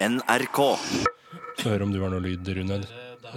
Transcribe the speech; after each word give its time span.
NRK. 0.00 0.58
Så 1.56 1.70
hør 1.72 1.86
om 1.86 1.92
du 1.94 2.00
har 2.02 2.10
noe 2.12 2.20
lyd, 2.20 2.48
Rune. 2.58 2.76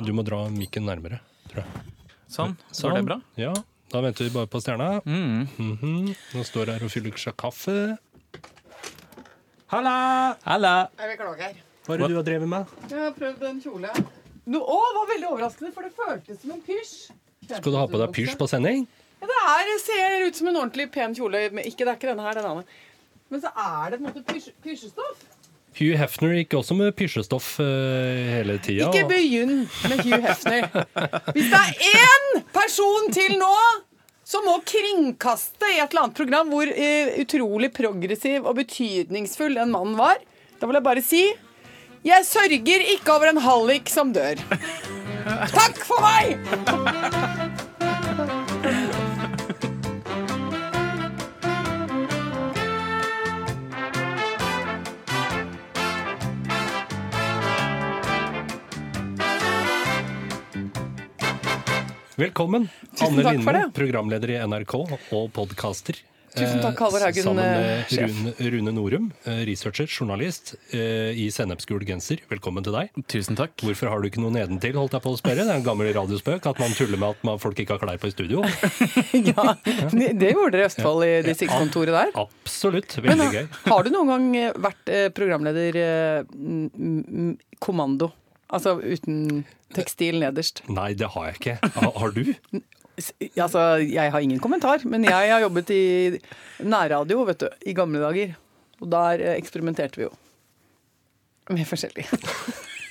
Du 0.03 0.11
må 0.15 0.25
dra 0.27 0.41
mikken 0.51 0.83
nærmere, 0.89 1.21
tror 1.47 1.63
jeg. 1.63 1.85
Sånn. 2.29 2.55
Så 2.75 2.89
er 2.89 2.99
det 2.99 3.05
bra? 3.07 3.17
Ja, 3.39 3.53
da 3.89 4.01
venter 4.03 4.27
vi 4.27 4.33
bare 4.35 4.49
på 4.51 4.59
stjerna. 4.61 4.89
Mm. 5.07 5.47
Mhm. 5.55 6.11
Nå 6.35 6.43
står 6.45 6.69
jeg 6.69 6.79
her 6.79 6.85
og 6.89 6.91
fyller 6.93 7.15
seg 7.23 7.37
kaffe. 7.39 7.77
Halla! 9.71 9.95
Halla! 10.43 10.73
Jeg 10.99 11.15
beklager. 11.15 11.63
Hva 11.85 11.95
er 11.95 12.03
det 12.03 12.11
du 12.11 12.19
har 12.19 12.27
drevet 12.27 12.51
med? 12.51 12.75
Jeg 12.91 13.01
har 13.05 13.15
prøvd 13.15 13.47
en 13.49 13.63
kjole. 13.63 13.95
No, 14.49 14.59
å, 14.59 14.77
det 14.83 14.99
var 14.99 15.09
veldig 15.13 15.29
overraskende, 15.31 15.71
for 15.73 15.85
det 15.87 15.93
føltes 15.95 16.41
som 16.43 16.53
en 16.57 16.61
pysj. 16.65 16.93
Skal 17.49 17.71
du 17.71 17.77
ha 17.79 17.87
på 17.89 18.01
deg 18.01 18.13
pysj 18.13 18.35
på 18.37 18.49
sending? 18.49 18.83
Ja, 19.21 19.29
det 19.29 19.39
er, 19.39 19.73
ser 19.83 20.27
ut 20.27 20.37
som 20.37 20.49
en 20.51 20.59
ordentlig 20.59 20.89
pen 20.93 21.15
kjole. 21.17 21.47
Men 21.53 21.65
ikke, 21.69 21.85
det 21.85 21.93
er 21.93 21.99
ikke 22.01 22.11
denne 22.11 22.25
her, 22.27 22.37
den 22.37 22.49
andre. 22.51 22.79
Men 23.29 23.43
så 23.45 23.51
er 23.53 23.93
det 23.93 23.99
på 23.99 24.03
en 24.03 24.09
måte 24.09 24.25
pysj, 24.27 24.51
pysjestoff. 24.65 25.25
Hugh 25.77 25.95
Hefner 25.99 26.33
gikk 26.39 26.55
også 26.59 26.75
med 26.77 26.95
pysjestoff 26.97 27.51
eh, 27.63 28.31
hele 28.33 28.57
tida. 28.63 28.89
Ikke 28.89 29.07
begynn 29.09 29.67
med 29.89 30.01
Hugh 30.03 30.23
Hefner. 30.25 30.67
Hvis 31.35 31.51
det 31.51 31.59
er 31.59 32.01
én 32.05 32.41
person 32.55 33.11
til 33.15 33.37
nå 33.39 33.53
som 34.29 34.45
må 34.45 34.59
kringkaste 34.67 35.71
i 35.71 35.79
et 35.79 35.89
eller 35.89 36.05
annet 36.07 36.17
program 36.19 36.51
hvor 36.53 36.69
eh, 36.69 37.15
utrolig 37.23 37.71
progressiv 37.73 38.45
og 38.45 38.59
betydningsfull 38.59 39.57
den 39.57 39.71
mannen 39.73 39.97
var, 39.97 40.19
da 40.59 40.69
vil 40.69 40.77
jeg 40.77 40.87
bare 40.89 41.05
si 41.05 41.23
jeg 42.05 42.23
sørger 42.23 42.85
ikke 42.93 43.11
over 43.11 43.33
en 43.33 43.41
hallik 43.43 43.89
som 43.91 44.13
dør. 44.15 44.39
Takk 45.51 45.81
for 45.83 45.99
meg! 46.05 47.67
Velkommen, 62.19 62.65
Tusen 62.97 63.13
Anne 63.15 63.31
Lindmo, 63.31 63.51
programleder 63.71 64.31
i 64.33 64.37
NRK 64.43 64.73
og 64.75 65.29
podcaster. 65.31 65.95
Tusen 66.33 66.59
takk, 66.59 66.75
Eh, 66.75 66.83
Halvor 66.83 67.03
Haugen, 67.05 67.23
Sammen 67.23 67.45
eh, 67.45 67.85
med. 67.87 67.93
Rune, 67.95 68.33
Rune 68.51 68.73
Norum, 68.75 69.05
eh, 69.23 69.39
researcher, 69.47 69.87
journalist 69.87 70.51
eh, 70.75 71.15
i 71.15 71.29
sennepsgul 71.31 71.85
genser. 71.87 72.19
Velkommen 72.29 72.65
til 72.67 72.75
deg. 72.75 72.91
Tusen 73.07 73.39
takk. 73.39 73.55
Hvorfor 73.63 73.93
har 73.93 74.03
du 74.03 74.09
ikke 74.09 74.19
noe 74.19 74.35
nedentil, 74.35 74.75
holdt 74.75 74.97
jeg 74.97 75.05
på 75.07 75.15
å 75.15 75.21
spørre? 75.21 75.47
Det 75.47 75.55
er 75.55 75.61
en 75.61 75.65
gammel 75.65 75.93
radiospøk 75.95 76.51
at 76.51 76.59
man 76.59 76.75
tuller 76.75 76.99
med 76.99 77.15
at 77.15 77.23
man, 77.31 77.39
folk 77.39 77.63
ikke 77.63 77.77
har 77.77 77.85
klær 77.85 78.03
på 78.03 78.11
i 78.11 78.15
studio. 78.17 78.43
Ja, 79.29 79.55
det 79.95 80.11
det 80.19 80.35
gjorde 80.35 80.57
dere 80.57 80.67
i 80.67 80.69
Østfold, 80.73 81.07
i 81.07 81.17
distriktskontoret 81.23 81.95
der. 81.95 82.15
Absolutt. 82.19 82.99
Veldig 82.99 83.31
gøy. 83.31 83.45
gøy. 83.47 83.59
har 83.71 83.87
du 83.87 83.95
noen 83.95 84.11
gang 84.11 84.31
eh, 84.43 84.63
vært 84.67 84.91
eh, 84.91 85.07
programleder 85.15 85.79
eh, 85.87 87.37
kommando? 87.63 88.11
Altså 88.49 88.75
uten 88.81 89.43
tekstil 89.77 90.19
nederst? 90.23 90.63
Nei, 90.73 90.91
det 90.97 91.11
har 91.13 91.29
jeg 91.29 91.39
ikke. 91.39 91.57
Har, 91.79 91.91
har 92.03 92.15
du? 92.15 92.23
Altså, 93.39 93.61
jeg 93.79 94.11
har 94.11 94.19
ingen 94.19 94.41
kommentar, 94.43 94.81
men 94.83 95.05
jeg 95.07 95.13
har 95.31 95.39
jobbet 95.45 95.69
i 95.71 95.83
nærradio 96.67 97.21
vet 97.29 97.45
du, 97.45 97.45
i 97.63 97.71
gamle 97.77 98.01
dager. 98.03 98.33
Og 98.83 98.89
der 98.91 99.21
eh, 99.23 99.37
eksperimenterte 99.39 100.01
vi 100.01 100.03
jo. 100.03 100.09
Med 101.55 101.63
forskjellig. 101.69 102.03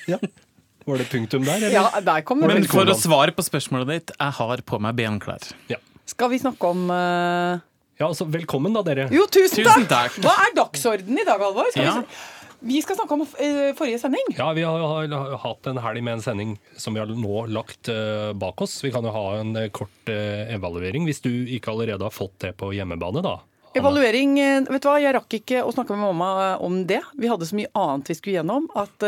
Var 0.09 1.03
det 1.03 1.07
punktum 1.13 1.45
der, 1.45 1.59
eller? 1.61 1.75
Ja, 1.77 2.01
der 2.01 2.25
kom 2.25 2.41
det 2.41 2.49
Men 2.55 2.65
for 2.73 2.89
å 2.89 2.97
svare 2.97 3.35
på 3.37 3.45
spørsmålet 3.45 3.91
ditt, 3.93 4.15
jeg 4.17 4.37
har 4.41 4.63
på 4.65 4.81
meg 4.81 4.97
benklær. 4.97 5.45
Ja. 5.69 5.77
Skal 6.09 6.33
vi 6.33 6.41
snakke 6.41 6.73
om 6.73 6.87
uh... 6.89 7.61
Ja, 8.01 8.07
altså, 8.09 8.25
velkommen 8.33 8.73
da, 8.79 8.81
dere. 8.87 9.11
Jo, 9.13 9.27
tusen, 9.29 9.61
Tusen 9.61 9.85
takk! 9.91 10.15
takk. 10.17 10.25
Hva 10.25 10.35
er 10.47 10.57
dagsordenen 10.57 11.21
i 11.21 11.29
dag, 11.29 11.43
Alvor? 11.51 11.69
Skal 11.75 11.85
Ja. 11.85 11.99
vi, 12.01 12.07
se- 12.09 12.38
vi 12.61 12.81
skal 12.83 12.97
snakke 12.97 13.15
om 13.15 13.23
eh, 13.23 13.75
forrige 13.79 13.99
sending. 14.03 14.33
Ja, 14.37 14.53
vi 14.53 14.63
har, 14.63 15.37
hatt 15.43 15.67
en 15.71 15.79
helg 15.83 16.03
med 16.03 16.19
en 16.19 16.23
sending 16.25 16.57
som 16.77 16.95
vi 16.95 17.01
har 17.03 17.11
nå 17.11 17.45
lagt 17.55 17.91
eh, 17.93 18.33
bak 18.35 18.63
oss. 18.65 18.81
Vi 18.85 18.91
kan 18.95 19.07
jo 19.07 19.13
ha 19.15 19.27
en 19.39 19.55
eh, 19.57 19.69
kort 19.75 20.11
evaluering, 20.11 21.07
hvis 21.07 21.23
du 21.23 21.31
ikke 21.31 21.71
allerede 21.75 22.09
har 22.09 22.15
fått 22.15 22.39
det 22.43 22.57
på 22.59 22.73
hjemmebane, 22.75 23.23
da. 23.25 23.39
Evaluering 23.79 24.33
Vet 24.67 24.83
du 24.83 24.89
hva, 24.89 24.97
jeg 24.99 25.13
rakk 25.15 25.35
ikke 25.39 25.61
å 25.63 25.71
snakke 25.71 25.95
med 25.95 26.09
mamma 26.09 26.57
om 26.65 26.81
det. 26.89 27.03
Vi 27.21 27.29
hadde 27.31 27.47
så 27.47 27.55
mye 27.55 27.69
annet 27.79 28.09
vi 28.11 28.17
skulle 28.17 28.39
gjennom 28.41 28.65
at 28.81 29.05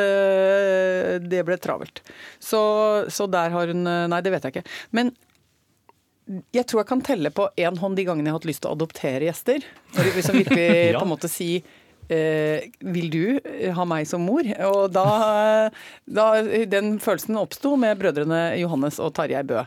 det 1.25 1.41
ble 1.49 1.57
travelt. 1.59 2.03
Så, 2.39 2.61
så 3.11 3.27
der 3.33 3.51
har 3.57 3.73
hun 3.73 3.83
Nei, 3.89 4.21
det 4.23 4.35
vet 4.37 4.47
jeg 4.47 4.61
ikke. 4.61 4.75
Men 4.95 5.11
jeg 6.55 6.67
tror 6.69 6.83
jeg 6.83 6.91
kan 6.93 7.03
telle 7.03 7.33
på 7.35 7.49
én 7.59 7.79
hånd 7.81 7.99
de 7.99 8.05
gangene 8.07 8.29
jeg 8.29 8.35
har 8.37 8.39
hatt 8.39 8.49
lyst 8.53 8.63
til 8.63 8.71
å 8.71 8.77
adoptere 8.77 9.27
gjester. 9.27 9.65
For 9.97 10.13
liksom 10.21 10.39
virkelig 10.39 10.69
Ja. 10.93 11.01
på 11.01 11.07
en 11.09 11.15
måte 11.17 11.31
si 11.33 11.51
eh, 12.13 12.69
vil 12.81 13.09
du 13.13 13.25
eh, 13.39 13.71
ha 13.77 13.87
meg 13.89 14.09
som 14.11 14.25
mor? 14.27 14.47
Og 14.69 14.91
da, 14.95 15.71
da 16.05 16.27
Den 16.71 16.99
følelsen 17.03 17.39
oppsto 17.41 17.77
med 17.81 17.99
brødrene 18.03 18.43
Johannes 18.61 19.01
og 19.03 19.15
Tarjei 19.17 19.43
Bø. 19.47 19.65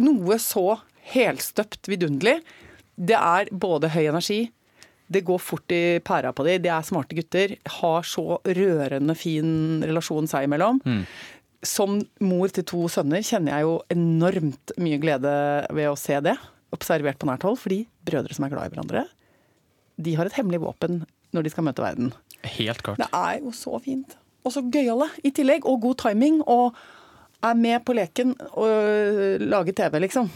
Noe 0.00 0.38
så 0.42 0.80
helstøpt 1.10 1.90
vidunderlig. 1.90 2.38
Det 3.00 3.16
er 3.16 3.50
både 3.50 3.90
høy 3.94 4.04
energi, 4.10 4.44
det 5.10 5.24
går 5.26 5.40
fort 5.42 5.72
i 5.74 5.98
pæra 6.06 6.30
på 6.36 6.44
de, 6.46 6.58
de 6.62 6.70
er 6.70 6.86
smarte 6.86 7.16
gutter, 7.18 7.56
har 7.80 8.06
så 8.06 8.38
rørende 8.46 9.16
fin 9.18 9.82
relasjon 9.82 10.28
seg 10.30 10.46
imellom. 10.46 10.78
Som 11.66 11.98
mor 12.24 12.52
til 12.54 12.64
to 12.68 12.84
sønner 12.92 13.24
kjenner 13.26 13.56
jeg 13.56 13.66
jo 13.66 13.72
enormt 13.92 14.74
mye 14.80 15.00
glede 15.02 15.32
ved 15.76 15.90
å 15.90 15.98
se 15.98 16.20
det, 16.24 16.36
observert 16.70 17.18
på 17.18 17.26
nært 17.28 17.44
hold, 17.44 17.58
fordi 17.58 17.82
brødre 18.06 18.36
som 18.36 18.46
er 18.46 18.54
glad 18.54 18.70
i 18.70 18.74
hverandre, 18.74 19.02
de 20.00 20.14
har 20.16 20.30
et 20.30 20.36
hemmelig 20.38 20.62
våpen 20.62 21.02
når 21.36 21.46
de 21.46 21.52
skal 21.52 21.66
møte 21.66 21.84
verden. 21.84 22.14
Helt 22.56 22.82
klart. 22.82 23.00
Det 23.00 23.10
er 23.12 23.38
jo 23.40 23.52
så 23.54 23.78
fint. 23.84 24.16
Og 24.46 24.54
så 24.54 24.62
gøyale 24.64 25.10
i 25.26 25.32
tillegg, 25.36 25.66
og 25.68 25.82
god 25.84 26.00
timing. 26.06 26.40
Og 26.48 26.76
er 27.40 27.56
med 27.56 27.80
på 27.86 27.94
leken 27.96 28.34
og 28.52 29.40
lager 29.40 29.76
TV, 29.76 29.98
liksom. 30.04 30.28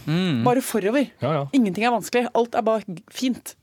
Bare 0.45 0.63
forover. 0.65 1.09
Ja, 1.21 1.33
ja. 1.39 1.45
Ingenting 1.53 1.85
er 1.85 1.93
vanskelig. 1.93 2.29
Alt 2.33 2.57
er 2.57 2.65
bare 2.65 2.97
fint. 3.13 3.55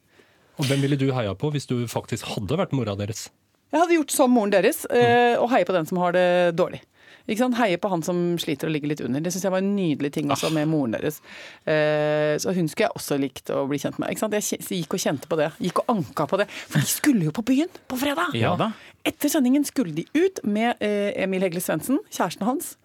Og 0.61 0.69
hvem 0.69 0.85
ville 0.85 0.99
du 1.01 1.09
heia 1.15 1.33
på 1.39 1.51
hvis 1.55 1.67
du 1.67 1.81
faktisk 1.91 2.29
hadde 2.35 2.59
vært 2.61 2.75
mora 2.77 2.95
deres? 2.99 3.31
Jeg 3.73 3.81
hadde 3.81 3.97
gjort 3.97 4.13
som 4.13 4.31
moren 4.31 4.53
deres, 4.53 4.83
mm. 4.85 5.41
og 5.41 5.49
heier 5.55 5.65
på 5.67 5.75
den 5.75 5.87
som 5.89 5.99
har 6.03 6.13
det 6.15 6.27
dårlig. 6.59 6.83
Ikke 7.27 7.41
sant? 7.45 7.59
Heier 7.61 7.81
på 7.83 7.91
han 7.93 8.05
som 8.07 8.21
sliter 8.43 8.69
og 8.69 8.75
ligger 8.77 8.93
litt 8.93 9.03
under. 9.05 9.23
Det 9.23 9.33
syns 9.35 9.47
jeg 9.47 9.55
var 9.55 9.63
en 9.63 9.73
nydelig 9.77 10.13
ting 10.17 10.31
også 10.33 10.53
med 10.55 10.71
moren 10.71 10.97
deres. 10.97 11.21
Eh, 11.65 12.35
så 12.43 12.55
hun 12.57 12.71
skulle 12.71 12.89
jeg 12.89 12.99
også 12.99 13.19
likt 13.21 13.53
å 13.55 13.65
bli 13.71 13.81
kjent 13.83 14.01
med. 14.03 14.13
Ikke 14.13 14.25
sant? 14.25 14.37
Jeg 14.39 14.83
gikk 14.83 14.99
og 14.99 15.05
kjente 15.05 15.31
på 15.31 15.39
det. 15.41 15.53
Gikk 15.63 15.83
og 15.85 15.95
anka 15.97 16.29
på 16.31 16.41
det. 16.43 16.49
For 16.51 16.83
de 16.83 16.91
skulle 16.91 17.29
jo 17.29 17.35
på 17.37 17.47
byen 17.53 17.73
på 17.91 17.99
fredag! 18.01 18.37
Ja 18.39 18.55
da. 18.61 18.73
Etter 19.07 19.33
sendingen 19.33 19.65
skulle 19.67 19.95
de 19.97 20.07
ut 20.15 20.43
med 20.47 20.79
eh, 20.83 21.11
Emil 21.25 21.43
Hegle 21.43 21.63
Svendsen, 21.63 21.99
kjæresten 22.13 22.47
hans, 22.47 22.77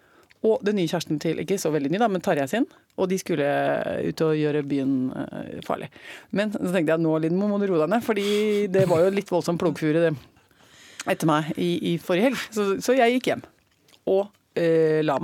og 0.46 0.62
den 0.66 0.78
nye 0.78 0.90
kjæresten 0.90 1.18
til, 1.22 1.38
ikke 1.42 1.58
så 1.58 1.70
veldig 1.74 1.90
ny, 1.90 1.98
da, 1.98 2.08
men 2.10 2.22
Tarjei 2.22 2.46
sin. 2.50 2.66
Og 2.98 3.08
de 3.10 3.18
skulle 3.18 3.46
ut 4.06 4.22
og 4.26 4.38
gjøre 4.38 4.64
byen 4.66 4.96
eh, 5.14 5.60
farlig. 5.66 5.90
Men 6.34 6.54
så 6.54 6.70
tenkte 6.70 6.94
jeg 6.94 7.02
nå, 7.02 7.14
Lindmo, 7.22 7.50
må 7.50 7.58
du 7.62 7.68
roe 7.70 7.84
deg 7.84 7.94
ned, 7.94 8.06
fordi 8.06 8.26
det 8.74 8.86
var 8.90 9.04
jo 9.04 9.14
litt 9.14 9.30
voldsom 9.30 9.58
plogfure 9.58 10.12
etter 11.08 11.30
meg 11.30 11.52
i, 11.56 11.70
i 11.92 11.96
forrige 12.02 12.30
helg. 12.30 12.42
Så, 12.54 12.68
så 12.84 12.98
jeg 12.98 13.18
gikk 13.18 13.32
hjem 13.32 13.46
og 14.08 14.26
eh, 14.58 15.04
la. 15.04 15.18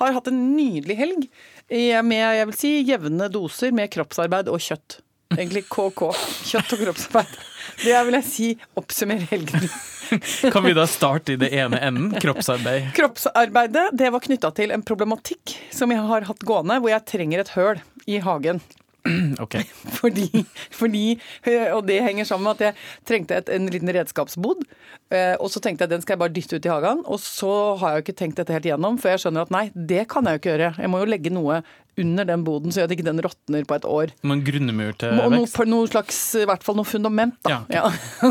Har 0.00 0.16
hatt 0.16 0.30
en 0.32 0.40
nydelig 0.56 0.96
helg 0.98 1.28
eh, 1.68 2.00
med 2.02 2.24
jeg 2.24 2.48
vil 2.50 2.58
si, 2.58 2.72
jevne 2.88 3.30
doser 3.32 3.74
med 3.76 3.92
kroppsarbeid 3.92 4.50
og 4.52 4.60
kjøtt. 4.64 5.00
Egentlig 5.36 5.62
KK. 5.70 6.08
Kjøtt 6.50 6.74
og 6.74 6.80
kroppsarbeid. 6.84 7.38
Det 7.84 8.00
vil 8.08 8.16
jeg 8.18 8.26
si 8.26 8.48
oppsummerer 8.80 9.28
helgen. 9.30 9.68
Kan 10.54 10.64
vi 10.66 10.74
da 10.74 10.88
starte 10.90 11.36
i 11.36 11.38
det 11.38 11.52
ene 11.54 11.78
enden? 11.86 12.10
Kroppsarbeid. 12.18 12.90
Kroppsarbeidet 12.96 13.90
det 13.94 14.10
var 14.10 14.24
knytta 14.24 14.50
til 14.56 14.74
en 14.74 14.82
problematikk 14.82 15.54
som 15.74 15.94
jeg 15.94 16.02
har 16.10 16.26
hatt 16.26 16.42
gående, 16.46 16.80
hvor 16.82 16.90
jeg 16.90 17.06
trenger 17.06 17.44
et 17.44 17.54
høl 17.54 17.82
i 18.10 18.18
hagen. 18.24 18.58
Ok. 19.44 19.54
Fordi, 20.00 20.44
fordi, 20.74 21.02
eh, 21.48 21.68
og 21.74 21.86
det 21.88 22.00
henger 22.04 22.26
sammen 22.28 22.44
med 22.50 22.60
at 22.60 22.64
jeg 22.70 23.06
trengte 23.08 23.38
et, 23.40 23.48
en 23.54 23.68
liten 23.72 23.88
redskapsbod. 23.96 24.64
eh, 25.10 25.34
Og 25.40 25.48
så 25.52 25.60
tenkte 25.64 25.86
jeg 25.86 25.94
den 25.94 26.02
skal 26.04 26.14
jeg 26.16 26.22
bare 26.24 26.34
dytte 26.36 26.56
ut 26.60 26.66
i 26.68 26.72
hagen. 26.72 27.00
Og 27.06 27.20
så 27.22 27.52
har 27.80 27.94
jeg 27.94 28.00
jo 28.00 28.04
ikke 28.08 28.18
tenkt 28.20 28.36
dette 28.42 28.52
helt 28.56 28.68
igjennom, 28.68 28.98
for 29.00 29.12
jeg 29.14 29.22
skjønner 29.24 29.46
at 29.48 29.54
nei, 29.54 29.64
det 29.74 30.04
kan 30.12 30.24
jeg 30.28 30.36
jo 30.36 30.42
ikke 30.42 30.52
gjøre. 30.54 30.72
Jeg 30.84 30.92
må 30.92 31.00
jo 31.04 31.08
legge 31.12 31.32
noe 31.32 31.62
under 32.00 32.24
den 32.24 32.44
boden, 32.46 32.72
så 32.72 32.80
gjør 32.80 32.88
at 32.88 32.94
ikke 32.96 33.08
den 33.08 33.20
råtner 33.24 33.64
på 33.68 33.76
et 33.76 33.84
år. 33.88 34.12
Men 34.24 34.44
grunnemur 34.46 34.94
til 35.00 35.16
Og 35.20 35.32
noe, 35.34 35.42
vekst. 35.44 35.64
noe 35.68 35.88
slags, 35.90 36.20
i 36.40 36.46
hvert 36.48 36.62
fall 36.64 36.78
noe 36.78 36.88
fundament, 36.88 37.34
da. 37.44 37.58
Ja. 37.68 37.90
Ja. 37.90 38.30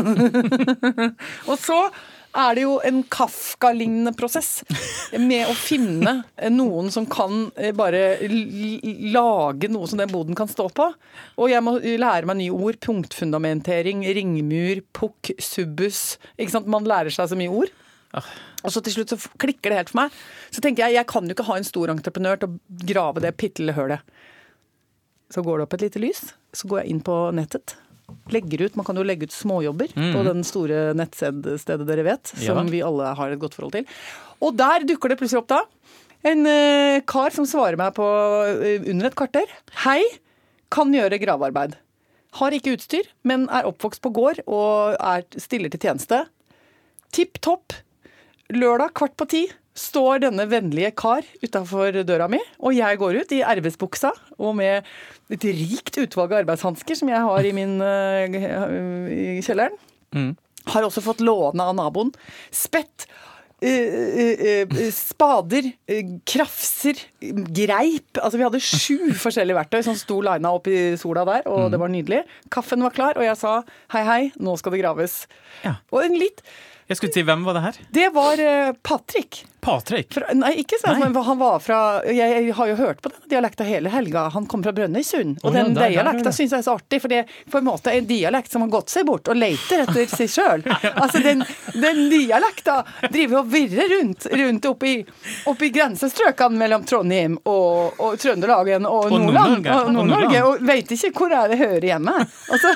og 1.50 1.56
så 1.60 1.76
er 2.36 2.54
det 2.56 2.64
jo 2.64 2.76
en 2.86 3.00
Kafka-lignende 3.10 4.12
prosess 4.16 4.60
med 5.18 5.48
å 5.50 5.54
finne 5.58 6.20
noen 6.52 6.90
som 6.94 7.06
kan 7.10 7.48
eh, 7.56 7.72
bare 7.76 8.20
lage 9.10 9.70
noe 9.72 9.88
som 9.90 10.00
den 10.00 10.12
boden 10.12 10.38
kan 10.38 10.50
stå 10.50 10.68
på. 10.76 10.86
Og 11.40 11.50
jeg 11.50 11.64
må 11.66 11.76
lære 11.80 12.28
meg 12.30 12.40
nye 12.40 12.54
ord. 12.54 12.78
Punktfundamentering, 12.84 14.04
ringmur, 14.16 14.84
pukk, 14.96 15.32
subbus. 15.42 16.20
Ikke 16.38 16.54
sant? 16.54 16.70
Man 16.70 16.88
lærer 16.88 17.12
seg 17.14 17.32
så 17.32 17.38
mye 17.38 17.50
ord. 17.62 17.74
Og 18.60 18.74
så 18.74 18.82
til 18.84 18.98
slutt 18.98 19.14
så 19.14 19.18
klikker 19.40 19.72
det 19.72 19.80
helt 19.80 19.92
for 19.92 20.02
meg. 20.02 20.16
Så 20.54 20.62
tenker 20.62 20.86
jeg 20.86 20.98
jeg 20.98 21.10
kan 21.10 21.26
jo 21.26 21.36
ikke 21.36 21.48
ha 21.50 21.58
en 21.58 21.66
stor 21.66 21.92
entreprenør 21.92 22.40
til 22.40 22.50
å 22.50 22.84
grave 22.90 23.22
det 23.24 23.36
bitte 23.40 23.62
lille 23.62 23.76
hølet. 23.78 24.18
Så 25.30 25.44
går 25.46 25.60
det 25.60 25.66
opp 25.66 25.76
et 25.78 25.86
lite 25.86 26.02
lys, 26.02 26.24
så 26.52 26.66
går 26.66 26.82
jeg 26.82 26.90
inn 26.90 27.04
på 27.06 27.16
nettet, 27.36 27.76
legger 28.32 28.66
ut 28.66 28.76
Man 28.78 28.86
kan 28.86 28.98
jo 28.98 29.04
legge 29.06 29.28
ut 29.28 29.34
småjobber 29.34 29.92
på 29.94 30.24
den 30.26 30.44
store 30.46 30.90
nettstedet 30.98 31.86
dere 31.88 32.06
vet, 32.06 32.32
som 32.34 32.60
ja. 32.60 32.66
vi 32.72 32.82
alle 32.84 33.12
har 33.18 33.34
et 33.34 33.42
godt 33.42 33.56
forhold 33.58 33.76
til. 33.78 33.88
Og 34.40 34.56
der 34.56 34.86
dukker 34.88 35.12
det 35.12 35.20
plutselig 35.20 35.42
opp 35.42 35.52
da 35.52 35.60
en 36.26 36.44
uh, 36.44 37.00
kar 37.08 37.32
som 37.32 37.46
svarer 37.48 37.78
meg 37.80 37.94
på 37.96 38.04
uh, 38.04 38.88
under 38.90 39.08
et 39.08 39.16
kvarter. 39.16 39.48
Hei, 39.86 40.02
kan 40.72 40.92
gjøre 40.94 41.20
gravearbeid. 41.22 41.78
Har 42.38 42.54
ikke 42.54 42.76
utstyr, 42.76 43.08
men 43.26 43.48
er 43.50 43.66
oppvokst 43.66 44.02
på 44.04 44.12
gård 44.14 44.42
og 44.46 44.94
er 45.00 45.24
stiller 45.40 45.72
til 45.72 45.82
tjeneste. 45.82 46.22
Tipp 47.10 47.40
topp. 47.42 47.74
Lørdag 48.54 48.94
kvart 48.98 49.16
på 49.18 49.26
ti 49.30 49.42
står 49.76 50.24
denne 50.26 50.46
vennlige 50.50 50.90
kar 50.98 51.26
utafor 51.44 52.02
døra 52.06 52.26
mi, 52.30 52.40
og 52.58 52.74
jeg 52.76 52.98
går 53.00 53.20
ut 53.22 53.34
i 53.36 53.42
arbeidsbuksa 53.46 54.12
og 54.40 54.54
med 54.58 54.86
et 55.30 55.46
rikt 55.46 56.00
utvalg 56.02 56.34
av 56.34 56.42
arbeidshansker 56.42 56.98
som 56.98 57.10
jeg 57.12 57.22
har 57.22 57.46
i 57.46 57.54
min 57.56 57.78
eh, 57.84 58.38
i 59.38 59.40
kjelleren. 59.46 59.76
Har 60.70 60.84
også 60.84 61.02
fått 61.04 61.22
låne 61.24 61.64
av 61.64 61.76
naboen. 61.78 62.10
Spett. 62.52 63.06
Uh, 63.60 63.68
uh, 63.68 64.70
uh, 64.72 64.86
spader, 64.96 65.66
krafser, 66.24 66.96
greip. 67.20 68.16
Altså 68.16 68.38
Vi 68.40 68.46
hadde 68.46 68.60
sju 68.64 69.10
forskjellige 69.24 69.58
verktøy 69.58 69.82
som 69.84 69.98
sto 70.00 70.16
lina 70.24 70.54
opp 70.56 70.70
i 70.72 70.94
sola 71.00 71.26
der, 71.28 71.44
og 71.44 71.68
det 71.72 71.80
var 71.82 71.92
nydelig. 71.92 72.22
Kaffen 72.52 72.80
var 72.86 72.94
klar, 72.96 73.20
og 73.20 73.26
jeg 73.26 73.36
sa 73.36 73.58
hei, 73.92 74.04
hei, 74.08 74.22
nå 74.40 74.56
skal 74.56 74.72
det 74.72 74.80
graves. 74.80 75.26
Ja. 75.66 75.76
Og 75.92 76.06
en 76.06 76.16
litt 76.16 76.40
Jeg 76.90 76.98
skulle 76.98 77.14
si, 77.14 77.22
hvem 77.22 77.44
var 77.46 77.54
det 77.54 77.60
her? 77.62 77.76
Det 77.94 78.08
var 78.10 78.40
eh, 78.42 78.72
Patrick. 78.82 79.44
Patrick. 79.60 80.14
Fra, 80.14 80.32
nei, 80.34 80.56
ikke 80.64 80.74
sant, 80.80 80.98
Nei. 80.98 81.08
men 81.12 81.22
han 81.22 81.38
var 81.38 81.60
fra 81.62 81.78
Jeg, 82.08 82.16
jeg 82.16 82.54
har 82.56 82.70
jo 82.70 82.76
hørt 82.80 83.02
på 83.04 83.12
den 83.12 83.28
dialekta 83.30 83.64
hele 83.68 83.92
helga. 83.92 84.24
Han 84.34 84.48
kom 84.50 84.64
fra 84.64 84.72
Brønnøysund. 84.74 85.36
Og 85.44 85.52
oh, 85.52 85.54
ja, 85.54 85.62
den 85.68 85.76
der, 85.76 85.92
dialekta 85.92 86.32
syns 86.34 86.50
jeg 86.56 86.64
er 86.64 86.66
så 86.66 86.74
artig, 86.80 86.98
for 87.04 87.12
det 87.12 87.20
er 87.20 87.34
på 87.52 87.60
en 87.60 87.68
måte 87.68 87.94
en 87.94 88.08
dialekt 88.08 88.50
som 88.50 88.64
har 88.64 88.72
gått 88.72 88.90
seg 88.90 89.06
bort 89.06 89.30
og 89.30 89.38
leter 89.38 89.84
etter 89.84 90.10
seg 90.10 90.32
sjøl. 90.34 90.66
Altså, 91.00 91.20
den, 91.22 91.44
den 91.78 92.00
dialekta 92.10 92.80
driver 93.06 93.44
og 93.44 93.52
virrer 93.52 93.92
rundt, 93.94 94.26
rundt 94.40 94.66
oppi, 94.68 94.94
oppi 95.48 95.70
grensestrøkene 95.76 96.58
mellom 96.58 96.82
Trondheim 96.88 97.36
og, 97.44 98.00
og 98.02 98.18
Trøndelagen 98.18 98.88
og. 98.88 99.12
Nord-Norge. 99.14 99.76
Og 99.76 99.86
Og 99.86 99.94
Nord 99.94 100.16
og, 100.16 100.26
Nord 100.26 100.40
Og 100.48 100.66
veit 100.66 100.90
ikke 100.96 101.12
hvor 101.14 101.30
det 101.30 101.60
hører 101.60 101.86
hjemme. 101.92 102.16
Altså, 102.50 102.74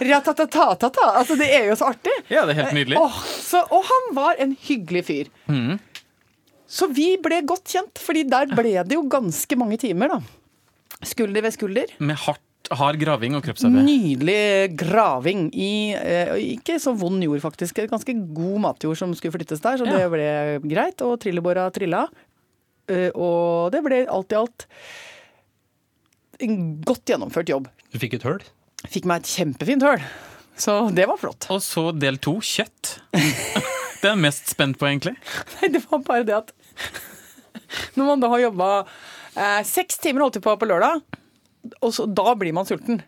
Ratatatata. 0.00 1.04
Altså, 1.20 1.36
det 1.38 1.48
er 1.54 1.68
jo 1.70 1.76
så 1.78 1.90
artig. 1.92 2.14
Ja, 2.32 2.44
det 2.48 2.54
er 2.54 2.62
helt 2.64 2.76
nydelig. 2.78 2.98
Og, 3.00 3.18
så, 3.42 3.62
og 3.74 3.84
han 3.88 4.08
var 4.16 4.40
en 4.42 4.56
hyggelig 4.66 5.04
fyr. 5.08 5.30
Så 6.74 6.88
vi 6.90 7.14
ble 7.22 7.42
godt 7.46 7.70
kjent, 7.74 8.00
fordi 8.02 8.24
der 8.26 8.50
ble 8.50 8.72
det 8.82 8.96
jo 8.96 9.04
ganske 9.12 9.58
mange 9.60 9.78
timer, 9.78 10.16
da. 10.16 10.18
Skulder 11.04 11.44
ved 11.44 11.54
skulder. 11.54 11.92
Med 12.02 12.16
hardt, 12.24 12.42
hard 12.74 12.98
graving 12.98 13.36
og 13.36 13.44
kroppsarbeid. 13.44 13.84
Nydelig 13.86 14.74
graving 14.80 15.48
i 15.52 15.72
eh, 15.94 16.34
ikke 16.56 16.78
så 16.82 16.94
vond 16.98 17.22
jord, 17.22 17.42
faktisk. 17.44 17.82
Ganske 17.92 18.14
god 18.34 18.60
matjord 18.64 18.98
som 18.98 19.12
skulle 19.14 19.36
flyttes 19.36 19.62
der, 19.62 19.78
så 19.82 19.86
Ja. 19.86 19.98
det 20.00 20.12
ble 20.14 20.28
greit. 20.72 21.04
Og 21.04 21.18
trillebåra 21.22 21.68
trilla. 21.74 22.06
Uh, 22.84 23.08
og 23.16 23.72
det 23.72 23.80
ble 23.80 24.02
alt 24.12 24.32
i 24.34 24.36
alt 24.36 24.66
en 26.44 26.56
godt 26.84 27.04
gjennomført 27.08 27.48
jobb. 27.48 27.68
Du 27.92 27.98
fikk 28.02 28.18
et 28.18 28.26
høl? 28.26 28.42
Fikk 28.90 29.08
meg 29.08 29.22
et 29.22 29.32
kjempefint 29.32 29.84
høl. 29.86 30.02
Så 30.60 30.76
det 30.94 31.06
var 31.10 31.18
flott. 31.18 31.48
Og 31.50 31.62
så 31.64 31.88
del 31.96 32.20
to, 32.22 32.38
kjøtt. 32.44 32.98
Det 34.04 34.10
er 34.10 34.18
jeg 34.18 34.20
mest 34.20 34.50
spent 34.52 34.76
på, 34.76 34.84
egentlig. 34.84 35.14
Nei, 35.54 35.70
det 35.72 35.80
var 35.88 36.02
bare 36.04 36.24
det 36.28 36.34
at 36.36 36.50
når 37.96 38.04
man 38.10 38.20
da 38.20 38.28
har 38.28 38.42
jobba 38.42 38.66
eh, 38.84 39.62
seks 39.64 39.96
timer 40.02 40.26
holdt 40.26 40.42
på 40.44 40.52
på 40.60 40.68
lørdag, 40.68 41.00
og 41.80 41.94
så, 41.96 42.04
da 42.04 42.34
blir 42.36 42.52
man 42.52 42.68
sulten. 42.68 43.00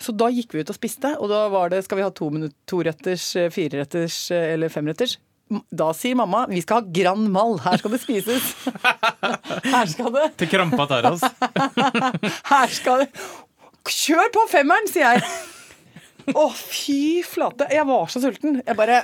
Så 0.00 0.14
da 0.16 0.30
gikk 0.32 0.54
vi 0.56 0.62
ut 0.64 0.72
og 0.72 0.78
spiste, 0.78 1.10
og 1.20 1.28
da 1.28 1.42
var 1.52 1.68
det 1.72 1.82
skal 1.84 2.00
vi 2.00 2.06
ha 2.06 2.12
to 2.16 2.30
minutter, 2.32 2.56
toretters, 2.70 3.26
eh, 3.36 3.50
fireretters 3.52 4.16
eh, 4.32 4.54
eller 4.54 4.72
femretters. 4.72 5.18
Da 5.72 5.90
sier 5.96 6.16
mamma 6.16 6.42
vi 6.48 6.60
skal 6.64 6.82
ha 6.82 6.94
Grand 6.96 7.28
Mal, 7.32 7.58
her 7.64 7.80
skal 7.80 7.92
det 7.94 8.00
spises. 8.02 8.48
Her 9.72 9.86
skal 9.88 10.10
det, 10.12 10.26
Til 10.40 10.50
krampa 10.52 10.84
tar 10.88 11.06
oss. 11.08 11.24
her 12.52 12.72
skal 12.72 13.04
det 13.04 13.08
Kjør 13.86 14.32
på 14.34 14.42
femmeren, 14.50 14.88
sier 14.90 15.14
jeg. 15.16 15.22
Å, 16.36 16.48
fy 16.52 17.22
flate. 17.24 17.68
Jeg 17.72 17.86
var 17.88 18.10
så 18.12 18.20
sulten. 18.24 18.60
Jeg 18.66 18.76
bare 18.78 19.02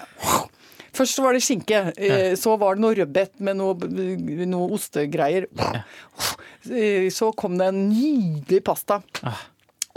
Først 0.94 1.19
var 1.19 1.35
det 1.35 1.41
skinke, 1.43 1.79
eh, 1.99 2.37
så 2.38 2.53
var 2.61 2.76
det 2.76 2.85
noe 2.85 2.94
rødbet 2.94 3.41
med 3.43 3.56
noe, 3.59 3.75
noe 4.47 4.69
ostegreier. 4.76 5.49
Eh, 6.71 7.09
Så 7.11 7.32
kom 7.35 7.56
det 7.59 7.67
en 7.73 7.81
nydelig 7.88 8.61
pasta. 8.62 9.00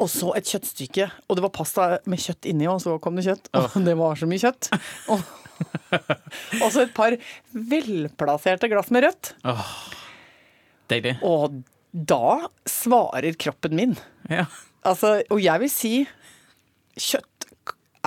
Og 0.02 0.10
så 0.10 0.32
et 0.40 0.50
kjøttstykke. 0.50 1.06
Og 1.30 1.38
det 1.38 1.44
var 1.46 1.54
pasta 1.54 1.86
med 2.10 2.18
kjøtt 2.24 2.50
inni, 2.50 2.66
og 2.72 2.82
så 2.82 2.96
kom 3.02 3.16
det 3.20 3.28
kjøtt. 3.28 3.52
Og 3.54 3.78
det 3.88 3.94
var 4.00 4.18
så 4.18 4.26
mye 4.30 4.42
kjøtt. 4.42 4.72
Og, 5.14 5.22
og 6.64 6.68
så 6.74 6.88
et 6.88 6.96
par 6.98 7.14
velplasserte 7.54 8.70
glass 8.74 8.90
med 8.90 9.06
rødt. 9.06 9.34
Deilig. 10.90 11.20
Og 11.22 11.62
da 11.94 12.48
svarer 12.66 13.38
kroppen 13.38 13.78
min. 13.78 13.94
Ja. 14.32 14.46
Altså, 14.88 15.18
og 15.34 15.42
jeg 15.44 15.64
vil 15.64 15.72
si 15.72 15.94
kjøtt 16.98 17.34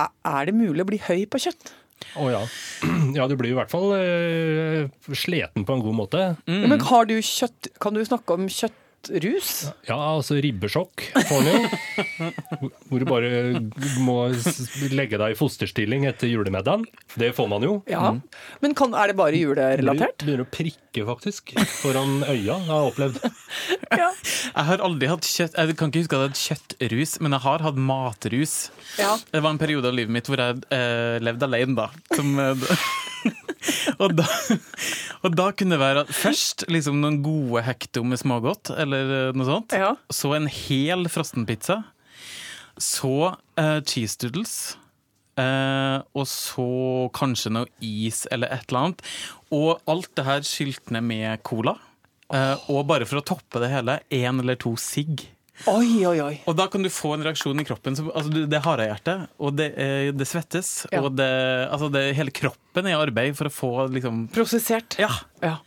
Er 0.01 0.47
det 0.47 0.55
mulig 0.57 0.81
å 0.81 0.89
bli 0.89 0.97
høy 1.03 1.27
på 1.29 1.39
kjøtt? 1.43 1.73
Å 2.17 2.27
ja. 2.31 2.41
Ja, 3.17 3.27
du 3.29 3.35
blir 3.39 3.51
i 3.51 3.57
hvert 3.57 3.71
fall 3.71 3.91
uh, 3.93 5.13
sliten 5.13 5.65
på 5.67 5.75
en 5.75 5.83
god 5.83 5.97
måte. 5.97 6.23
Mm. 6.49 6.63
Men 6.71 6.85
har 6.87 7.07
du 7.09 7.17
kjøtt 7.19 7.71
Kan 7.83 7.97
du 7.97 8.01
snakke 8.07 8.37
om 8.37 8.47
kjøttrus? 9.01 9.71
Ja, 9.87 9.97
altså 9.97 10.37
ribbesjokk 10.41 11.03
får 11.27 11.45
du 11.45 11.49
jo. 11.49 12.29
Hvor 12.89 13.01
du 13.01 13.05
bare 13.07 13.61
må 14.01 14.17
legge 14.93 15.17
deg 15.17 15.33
i 15.33 15.37
fosterstilling 15.37 16.05
etter 16.09 16.29
julemiddagen. 16.29 16.85
Det 17.17 17.31
får 17.35 17.49
man 17.49 17.65
jo. 17.65 17.81
Ja. 17.89 18.13
Men 18.61 18.75
kan, 18.77 18.93
er 18.93 19.11
det 19.11 19.17
bare 19.19 19.37
julerelatert? 19.39 20.21
Begynner 20.21 20.45
å 20.45 20.51
prikke, 20.51 21.05
faktisk, 21.07 21.53
foran 21.81 22.21
øya, 22.27 22.59
har 22.67 22.77
jeg 22.77 22.91
opplevd. 22.93 23.21
Ja. 23.91 24.07
Jeg 24.15 24.63
har 24.69 24.81
aldri 24.85 25.07
hatt 25.11 25.25
kjøtt 25.27 25.57
Jeg 25.59 25.75
kan 25.75 25.89
ikke 25.91 25.99
huske 25.99 26.15
at 26.15 26.21
jeg 26.21 26.29
hadde 26.29 26.39
kjøttrus, 26.39 27.15
men 27.19 27.35
jeg 27.35 27.43
har 27.43 27.63
hatt 27.65 27.79
matrus. 27.91 28.53
ja. 28.95 29.17
Det 29.33 29.41
var 29.43 29.51
en 29.51 29.59
periode 29.59 29.89
av 29.91 29.97
livet 29.97 30.15
mitt 30.15 30.29
hvor 30.31 30.39
jeg 30.39 30.61
eh, 30.71 31.17
levde 31.19 31.49
alene, 31.49 31.75
da. 31.75 31.89
Som, 32.15 32.31
eh, 32.39 32.85
og, 34.01 34.15
da 34.15 34.27
og 35.21 35.37
da 35.37 35.49
kunne 35.53 35.77
det 35.77 35.81
være 35.81 36.05
først 36.09 36.65
liksom 36.71 37.01
noen 37.01 37.21
gode 37.25 37.63
hekto 37.67 38.03
med 38.07 38.21
smågodt, 38.21 38.73
eller 38.81 39.15
eh, 39.17 39.33
noe 39.37 39.47
sånt. 39.47 39.75
Ja. 39.77 39.93
Så 40.13 40.33
en 40.37 40.49
hel 40.51 41.05
frossenpizza. 41.11 41.81
Så 42.81 43.15
uh, 43.33 43.79
cheese 43.85 44.17
doodles. 44.21 44.55
Uh, 45.39 46.03
og 46.17 46.25
så 46.27 46.65
kanskje 47.15 47.53
noe 47.53 47.69
is 47.85 48.25
eller 48.33 48.51
et 48.51 48.65
eller 48.67 48.81
annet. 48.81 49.05
Og 49.53 49.79
alt 49.91 50.11
det 50.17 50.27
her 50.27 50.43
skylt 50.47 50.93
ned 50.95 51.05
med 51.07 51.45
cola. 51.47 51.77
Eh, 52.31 52.67
og 52.71 52.87
bare 52.87 53.07
for 53.07 53.19
å 53.19 53.25
toppe 53.27 53.59
det 53.59 53.71
hele, 53.73 53.99
én 54.13 54.39
eller 54.39 54.55
to 54.59 54.73
sigg. 54.79 55.25
Oi, 55.69 56.05
oi, 56.09 56.17
oi. 56.23 56.35
Og 56.49 56.55
da 56.57 56.65
kan 56.71 56.81
du 56.81 56.89
få 56.93 57.13
en 57.15 57.23
reaksjon 57.25 57.59
i 57.61 57.65
kroppen. 57.67 57.95
Som, 57.97 58.09
altså, 58.15 58.31
det 58.49 58.57
er 58.57 58.63
harehjerte, 58.65 59.15
og 59.41 59.55
det, 59.59 59.67
eh, 59.77 60.09
det 60.15 60.27
svettes. 60.29 60.71
Ja. 60.91 61.03
Og 61.05 61.15
det, 61.19 61.27
altså, 61.69 61.91
det, 61.93 62.03
hele 62.17 62.33
kroppen 62.33 62.87
er 62.89 62.95
i 62.95 62.99
arbeid 63.01 63.37
for 63.37 63.49
å 63.49 63.53
få 63.53 63.71
liksom 63.93 64.25
Prosessert. 64.33 64.97
Ja. 65.01 65.11
Ja. 65.43 65.57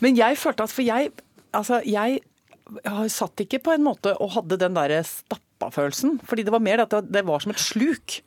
Men 0.00 0.16
jeg 0.16 0.38
følte 0.40 0.64
at 0.64 0.72
For 0.72 0.82
jeg, 0.86 1.12
altså, 1.52 1.82
jeg 1.84 2.20
har- 2.86 3.08
satt 3.12 3.36
ikke 3.44 3.60
på 3.62 3.74
en 3.74 3.84
måte 3.84 4.14
og 4.20 4.30
hadde 4.38 4.56
den 4.58 4.74
derre 4.74 5.02
stappa-følelsen. 5.04 6.20
Fordi 6.24 6.44
det 6.46 6.52
var 6.54 6.60
mer 6.64 6.80
at 6.86 6.94
det 7.12 7.24
var 7.26 7.40
som 7.44 7.52
et 7.52 7.58
sluk. 7.60 8.20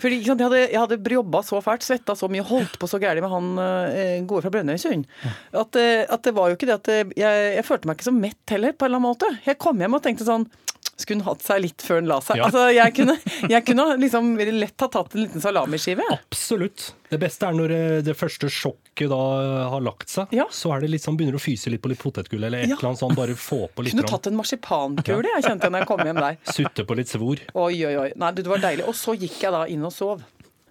Fordi 0.00 0.20
Jeg 0.24 0.36
hadde, 0.38 0.62
jeg 0.72 0.80
hadde 0.80 1.14
jobba 1.14 1.42
så 1.44 1.60
fælt, 1.64 1.84
svetta 1.84 2.16
så 2.16 2.28
mye, 2.32 2.44
holdt 2.46 2.78
på 2.80 2.88
så 2.88 3.00
gærent 3.02 3.24
med 3.24 3.32
han 3.32 3.50
eh, 3.64 4.16
gode 4.24 4.46
fra 4.46 4.52
Brønnøysund. 4.54 5.06
At, 5.52 5.76
eh, 5.76 6.06
at 6.08 6.24
det 6.24 6.34
var 6.36 6.48
jo 6.50 6.56
ikke 6.56 6.70
det 6.70 6.78
at 6.78 6.90
eh, 6.92 7.14
jeg, 7.20 7.44
jeg 7.58 7.66
følte 7.68 7.90
meg 7.90 7.98
ikke 7.98 8.08
så 8.08 8.16
mett 8.16 8.54
heller, 8.54 8.72
på 8.72 8.86
en 8.86 8.90
eller 8.90 9.02
annen 9.02 9.10
måte. 9.12 9.30
Jeg 9.46 9.60
kom 9.60 9.80
hjem 9.80 9.98
og 9.98 10.04
tenkte 10.04 10.28
sånn 10.28 10.48
skulle 11.02 11.20
hun 11.22 11.28
hatt 11.30 11.42
seg 11.44 11.62
litt 11.64 11.84
før 11.84 12.00
hun 12.00 12.08
la 12.10 12.18
seg? 12.24 12.38
Ja. 12.40 12.46
Altså, 12.48 12.66
jeg 12.74 12.94
kunne, 12.96 13.16
jeg 13.50 13.64
kunne 13.66 13.86
liksom 14.00 14.32
lett 14.38 14.84
ha 14.84 14.88
tatt 14.92 15.14
en 15.16 15.22
liten 15.24 15.42
salamiskive. 15.44 16.06
Absolutt. 16.14 16.90
Det 17.10 17.18
beste 17.18 17.48
er 17.48 17.56
når 17.58 17.74
eh, 17.74 17.98
det 18.06 18.14
første 18.18 18.50
sjokket 18.52 19.10
da 19.10 19.20
har 19.74 19.82
lagt 19.84 20.12
seg. 20.12 20.30
Ja. 20.36 20.46
Så 20.54 20.70
er 20.74 20.84
det 20.84 20.92
litt 20.94 21.04
sånn, 21.06 21.16
begynner 21.18 21.40
å 21.40 21.42
fyse 21.42 21.72
litt 21.72 21.82
på 21.82 21.90
litt 21.92 22.02
potetgull 22.02 22.44
eller 22.46 22.62
et 22.64 22.70
Ja. 22.70 22.76
eller 22.78 22.92
annet 22.92 23.02
sånn. 23.02 23.16
Bare 23.18 23.34
få 23.38 23.64
på 23.74 23.82
litt. 23.86 23.96
Kunne 23.96 24.10
tatt 24.10 24.30
en 24.30 24.36
marsipankule, 24.38 25.32
jeg 25.36 25.48
kjente 25.48 25.70
når 25.72 25.84
jeg 25.84 25.90
kom 25.90 26.04
hjem 26.06 26.20
der. 26.22 26.36
Sutte 26.50 26.86
på 26.86 26.96
litt 26.98 27.10
svor. 27.10 27.40
Oi, 27.54 27.72
oi, 27.88 27.94
oi. 28.06 28.10
Nei, 28.20 28.30
det 28.38 28.46
var 28.46 28.62
deilig. 28.62 28.86
Og 28.90 28.94
så 28.98 29.16
gikk 29.18 29.40
jeg 29.42 29.56
da 29.56 29.64
inn 29.70 29.84
og 29.88 29.92
sov. 29.96 30.22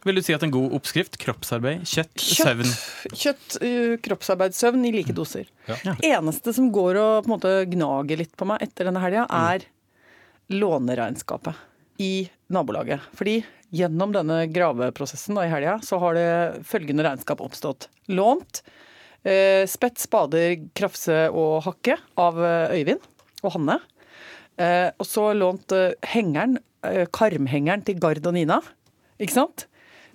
Vil 0.07 0.15
du 0.15 0.21
si 0.23 0.31
at 0.31 0.43
en 0.45 0.51
god 0.53 0.71
oppskrift? 0.77 1.17
Kroppsarbeid, 1.19 1.81
kjøtt, 1.83 2.13
søvn. 2.23 2.69
Kjøtt, 3.11 3.57
uh, 3.59 3.97
kroppsarbeid, 4.05 4.55
søvn 4.55 4.85
i 4.87 4.93
like 4.95 5.11
doser. 5.11 5.49
Ja. 5.67 5.75
Det 5.99 6.07
eneste 6.07 6.53
som 6.55 6.69
går 6.71 6.95
og 7.01 7.25
på 7.25 7.27
en 7.27 7.33
måte 7.33 7.51
gnager 7.73 8.21
litt 8.21 8.31
på 8.39 8.47
meg 8.47 8.63
etter 8.63 8.87
denne 8.87 9.01
helga, 9.03 9.25
er 9.27 9.65
låneregnskapet 10.49 11.55
i 11.99 12.29
nabolaget. 12.47 13.03
Fordi 13.17 13.41
gjennom 13.75 14.13
denne 14.15 14.43
graveprosessen 14.49 15.37
da, 15.37 15.45
i 15.45 15.51
helga, 15.51 15.77
så 15.85 15.99
har 16.01 16.17
det 16.17 16.65
følgende 16.67 17.05
regnskap 17.05 17.41
oppstått. 17.43 17.89
Lånt 18.09 18.63
eh, 19.23 19.65
spett, 19.69 19.99
spader, 20.01 20.55
krafse 20.77 21.27
og 21.29 21.61
hakke 21.67 21.99
av 22.19 22.39
eh, 22.41 22.79
Øyvind 22.79 23.05
og 23.43 23.55
Hanne. 23.57 23.79
Eh, 24.59 24.89
og 24.97 25.07
så 25.07 25.29
lånt 25.37 25.75
eh, 25.75 25.95
hengeren 26.15 26.57
eh, 26.87 27.05
karmhengeren 27.13 27.85
til 27.87 27.99
Gard 28.01 28.25
og 28.25 28.35
Nina. 28.35 28.61
Ikke 29.19 29.37
sant? 29.37 29.67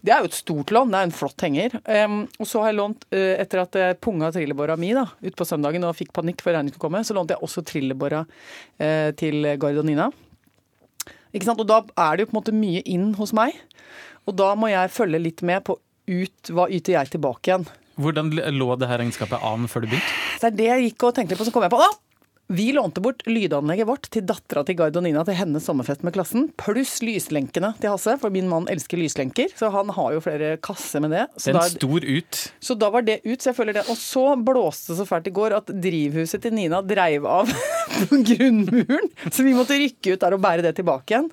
Det 0.04 0.12
er 0.12 0.20
jo 0.20 0.28
et 0.28 0.36
stort 0.36 0.72
lån, 0.74 0.90
det 0.92 0.98
er 0.98 1.06
en 1.06 1.14
flott 1.16 1.40
henger. 1.40 1.78
Um, 1.88 2.16
og 2.36 2.48
så 2.48 2.60
har 2.60 2.74
jeg 2.74 2.76
lånt, 2.76 3.06
uh, 3.08 3.36
etter 3.40 3.62
at 3.62 3.78
jeg 3.80 3.96
punga 4.04 4.28
trillebåra 4.34 4.76
mi 4.76 4.90
da, 4.92 5.06
ut 5.24 5.36
på 5.38 5.46
søndagen 5.48 5.86
og 5.88 5.96
fikk 5.96 6.10
panikk 6.12 6.44
for 6.44 6.52
regningen 6.52 6.74
skulle 6.74 6.90
komme, 6.90 7.00
så 7.08 7.16
lånte 7.16 7.32
jeg 7.32 7.46
også 7.46 7.64
trillebåra 7.64 8.20
uh, 8.26 9.10
til 9.16 9.48
Gard 9.62 9.80
og 9.80 9.88
Nina. 9.88 10.10
Og 11.34 11.66
da 11.66 11.80
er 11.98 12.16
det 12.16 12.24
jo 12.24 12.30
på 12.30 12.36
en 12.36 12.40
måte 12.40 12.54
mye 12.54 12.82
inn 12.86 13.12
hos 13.18 13.34
meg. 13.36 13.56
Og 14.24 14.36
da 14.38 14.52
må 14.54 14.70
jeg 14.70 14.92
følge 14.94 15.20
litt 15.20 15.42
med 15.42 15.64
på 15.66 15.78
ut, 16.04 16.52
hva 16.52 16.68
yter 16.68 16.98
jeg 16.98 17.14
tilbake 17.16 17.50
igjen. 17.50 17.66
Hvordan 18.00 18.30
lå 18.34 18.74
det 18.78 18.88
her 18.90 19.00
regnskapet 19.00 19.42
an 19.46 19.68
før 19.70 19.84
du 19.84 19.92
begynte? 19.92 20.14
Det 20.40 20.48
er 20.50 20.56
det 20.58 20.68
jeg 20.70 20.88
gikk 20.88 21.06
og 21.08 21.14
tenkte 21.16 21.38
på, 21.38 21.46
så 21.46 21.54
kom 21.54 21.64
jeg 21.64 21.72
på 21.72 21.80
da, 21.80 21.90
vi 22.52 22.72
lånte 22.76 23.00
bort 23.00 23.22
lydanlegget 23.26 23.88
vårt 23.88 24.08
til 24.12 24.24
dattera 24.28 24.60
til 24.68 24.76
Gard 24.76 24.98
og 25.00 25.04
Nina 25.06 25.22
til 25.24 25.36
hennes 25.38 25.64
sommerfest 25.64 26.02
med 26.04 26.12
klassen, 26.12 26.50
pluss 26.60 26.98
lyslenkene 27.04 27.70
til 27.80 27.94
Hasse, 27.94 28.18
for 28.20 28.34
min 28.34 28.50
mann 28.50 28.68
elsker 28.72 29.00
lyslenker, 29.00 29.48
så 29.56 29.70
han 29.72 29.88
har 29.96 30.12
jo 30.12 30.20
flere 30.24 30.54
kasser 30.64 31.00
med 31.00 31.14
det. 31.16 31.24
Så 31.40 31.54
Den 31.54 31.60
da, 31.60 31.64
stor 31.72 32.04
ut. 32.04 32.42
så 32.60 32.76
da 32.76 32.90
var 32.92 33.06
det 33.06 33.20
ut, 33.24 33.40
så 33.40 33.50
jeg 33.50 33.58
føler 33.58 33.78
det. 33.78 33.86
Og 33.88 33.96
så 33.96 34.26
blåste 34.36 34.92
det 34.92 35.00
så 35.00 35.08
fælt 35.08 35.32
i 35.32 35.34
går 35.40 35.56
at 35.56 35.72
drivhuset 35.72 36.44
til 36.44 36.54
Nina 36.56 36.82
dreiv 36.84 37.24
av 37.26 37.48
på 38.10 38.20
grunnmuren, 38.34 39.08
så 39.30 39.46
vi 39.46 39.56
måtte 39.56 39.80
rykke 39.80 40.14
ut 40.14 40.20
der 40.26 40.36
og 40.36 40.44
bære 40.44 40.68
det 40.68 40.76
tilbake 40.82 41.14
igjen. 41.16 41.30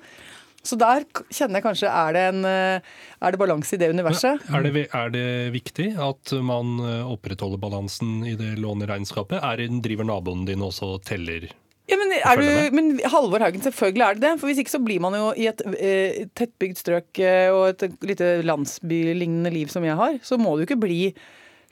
Så 0.62 0.78
der 0.78 1.02
kjenner 1.34 1.58
jeg 1.58 1.64
kanskje 1.64 1.90
er 1.90 2.12
det, 2.14 2.22
en, 2.30 2.44
eh, 2.46 2.92
er 3.22 3.34
det 3.34 3.40
balanse 3.40 3.74
i 3.74 3.80
det 3.82 3.88
universet. 3.90 4.44
Er 4.54 4.62
det, 4.62 4.84
er 4.94 5.10
det 5.10 5.26
viktig 5.56 5.88
at 5.98 6.32
man 6.38 6.76
eh, 6.78 7.02
opprettholder 7.10 7.58
balansen 7.62 8.20
i 8.28 8.36
det 8.38 8.54
låneregnskapet? 8.62 9.42
Er, 9.42 9.58
det- 9.58 9.82
driver 9.82 10.06
naboen 10.06 10.46
din 10.46 10.62
også 10.62 10.94
og 10.96 11.02
teller? 11.08 11.48
Ja, 11.90 11.96
men, 11.98 12.12
er 12.14 12.38
du, 12.38 12.76
men 12.76 12.92
Halvor 13.10 13.42
Haugen, 13.42 13.60
selvfølgelig 13.64 14.04
er 14.06 14.14
det 14.14 14.22
det. 14.22 14.32
For 14.40 14.48
hvis 14.48 14.62
ikke 14.62 14.72
så 14.76 14.80
blir 14.84 15.02
man 15.02 15.16
jo 15.18 15.32
i 15.34 15.48
et 15.50 15.60
eh, 15.74 16.22
tettbygd 16.38 16.78
strøk 16.78 17.18
eh, 17.18 17.50
og 17.50 17.72
et 17.72 17.98
lite 18.06 18.30
landsbylignende 18.46 19.50
liv 19.52 19.72
som 19.72 19.84
jeg 19.84 19.98
har, 19.98 20.16
så 20.22 20.38
må 20.40 20.54
du 20.56 20.62
ikke 20.64 20.78
bli 20.80 21.10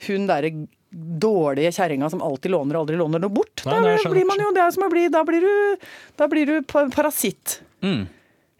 hun 0.09 0.27
derre 0.29 0.51
dårlige 0.91 1.71
kjerringa 1.71 2.09
som 2.11 2.21
alltid 2.25 2.51
låner 2.51 2.75
og 2.75 2.83
aldri 2.83 2.97
låner 2.99 3.23
noe 3.23 3.31
bort. 3.31 3.63
Nei, 3.63 3.77
da 3.79 3.93
nei, 3.95 4.11
blir 4.11 4.27
man 4.27 4.43
jo 4.43 4.51
det 4.51 4.65
er 4.65 4.73
som 4.75 4.83
å 4.83 4.91
bli 4.91 5.05
Da 5.13 5.21
blir 5.27 5.45
du, 5.45 5.85
da 6.19 6.27
blir 6.27 6.49
du 6.49 6.55
parasitt. 6.67 7.61
Mm. 7.85 8.03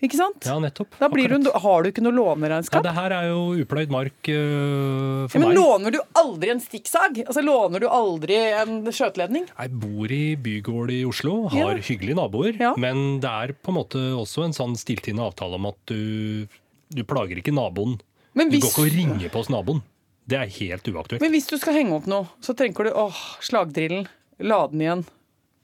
Ikke 0.02 0.18
sant? 0.18 0.46
Ja, 0.50 0.56
nettopp. 0.58 0.96
Da 0.98 1.08
blir 1.14 1.30
du, 1.30 1.50
har 1.62 1.84
du 1.86 1.90
ikke 1.92 2.02
noe 2.02 2.16
låneregnskap. 2.16 2.80
Ja, 2.80 2.90
det 2.90 2.94
her 2.98 3.14
er 3.14 3.28
jo 3.30 3.42
upløyd 3.62 3.92
mark 3.94 4.18
for 4.26 5.36
Ja, 5.38 5.42
men 5.44 5.50
meg. 5.52 5.58
låner 5.60 5.94
du 5.94 6.00
aldri 6.18 6.50
en 6.56 6.62
stikksag? 6.64 7.20
Altså 7.28 7.44
Låner 7.46 7.84
du 7.84 7.88
aldri 7.88 8.40
en 8.62 8.82
skjøteledning? 8.90 9.46
Jeg 9.54 9.72
bor 9.84 10.12
i 10.16 10.36
bygård 10.42 10.92
i 10.96 11.04
Oslo, 11.06 11.48
har 11.54 11.76
Ja. 11.78 11.86
hyggelige 11.86 12.16
naboer. 12.18 12.58
Ja. 12.60 12.74
Men 12.78 13.20
det 13.22 13.30
er 13.30 13.54
på 13.54 13.70
en 13.70 13.78
måte 13.78 14.02
også 14.18 14.44
en 14.46 14.54
sånn 14.58 14.76
stilltiende 14.76 15.22
avtale 15.22 15.56
om 15.62 15.66
at 15.70 15.78
du, 15.86 16.48
du 16.90 17.04
plager 17.04 17.38
ikke 17.38 17.54
naboen. 17.54 18.00
Men 18.34 18.50
Du 18.50 18.58
går 18.60 18.70
ikke 18.72 18.86
og 18.88 18.94
ringer 18.98 19.30
på 19.30 19.38
hos 19.44 19.50
naboen. 19.50 19.84
Det 20.28 20.38
er 20.40 20.48
helt 20.48 20.84
uaktuelt. 20.88 21.22
men 21.22 21.32
hvis 21.32 21.48
du 21.50 21.58
skal 21.58 21.74
henge 21.74 21.94
opp 21.94 22.06
noe, 22.08 22.28
så 22.42 22.56
trenger 22.56 22.86
du 22.86 22.92
åh, 22.96 23.14
slagdrillen. 23.42 24.08
Lade 24.40 24.72
den 24.72 24.82
igjen 24.82 25.06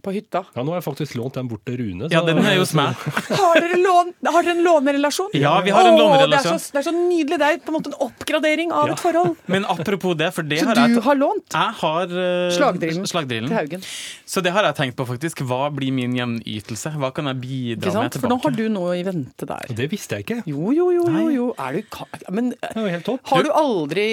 på 0.03 0.11
hytta. 0.13 0.43
Ja, 0.55 0.63
Nå 0.63 0.71
har 0.71 0.77
jeg 0.79 0.85
faktisk 0.85 1.15
lånt 1.19 1.33
den 1.35 1.47
bort 1.51 1.63
til 1.67 1.77
Rune. 1.81 2.07
Ja, 2.13 2.21
den 2.23 2.37
er 2.39 2.53
jo 2.55 2.61
hos 2.63 2.73
meg. 2.79 2.93
Har 3.27 3.59
dere, 3.59 3.77
lån, 3.81 4.11
har 4.27 4.43
dere 4.45 4.53
en 4.55 4.63
lånerelasjon? 4.63 5.31
Ja, 5.35 5.55
vi 5.65 5.73
har 5.75 5.87
en 5.89 5.95
Åh, 5.95 5.99
lånerelasjon. 5.99 6.53
Det 6.53 6.61
er, 6.61 6.63
så, 6.63 6.71
det 6.75 6.79
er 6.79 6.85
så 6.87 6.93
nydelig. 6.95 7.39
Det 7.41 7.47
er 7.49 7.57
på 7.65 7.73
en 7.73 7.77
måte 7.79 7.91
en 7.91 7.97
oppgradering 8.07 8.71
av 8.71 8.87
Ja. 8.87 8.93
et 8.93 8.99
forhold. 9.03 9.35
Men 9.53 9.65
apropos 9.65 10.15
det, 10.15 10.29
for 10.35 10.43
det 10.47 10.59
Så 10.61 10.69
har 10.69 10.87
du 10.87 11.01
har 11.01 11.15
lånt 11.19 11.51
jeg 11.57 11.73
har 11.81 12.13
uh, 12.13 12.51
Slagdrillen. 12.55 13.07
slagdrillen. 13.09 13.49
til 13.49 13.57
Haugen. 13.57 13.83
Så 14.27 14.41
det 14.45 14.53
har 14.55 14.63
jeg 14.69 14.75
tenkt 14.79 14.95
på, 15.01 15.05
faktisk. 15.09 15.41
Hva 15.49 15.67
blir 15.73 15.91
min 15.91 16.15
gjenytelse? 16.15 16.93
Hva 17.01 17.11
kan 17.15 17.27
jeg 17.33 17.41
bidra 17.41 17.89
Ikke 17.91 18.03
med 18.05 18.11
tilbake? 18.15 18.21
For 18.21 18.35
nå 18.35 18.39
har 18.45 18.57
du 18.61 18.65
noe 18.77 18.95
i 18.99 19.03
vente 19.07 19.49
der. 19.49 19.73
Det 19.75 19.89
visste 19.91 20.19
jeg 20.19 20.27
ikke. 20.27 20.39
Jo, 20.53 20.71
jo, 20.75 20.91
jo. 20.95 21.05
jo, 21.09 21.27
jo. 21.35 21.47
Er 21.57 21.79
du 21.79 21.81
ka- 21.91 22.07
Men 22.31 22.51
Det 22.55 22.71
er 22.75 22.81
jo 22.85 22.93
helt 22.95 23.05
topp. 23.11 23.21
har 23.33 23.43
du 23.43 23.51
aldri 23.51 24.07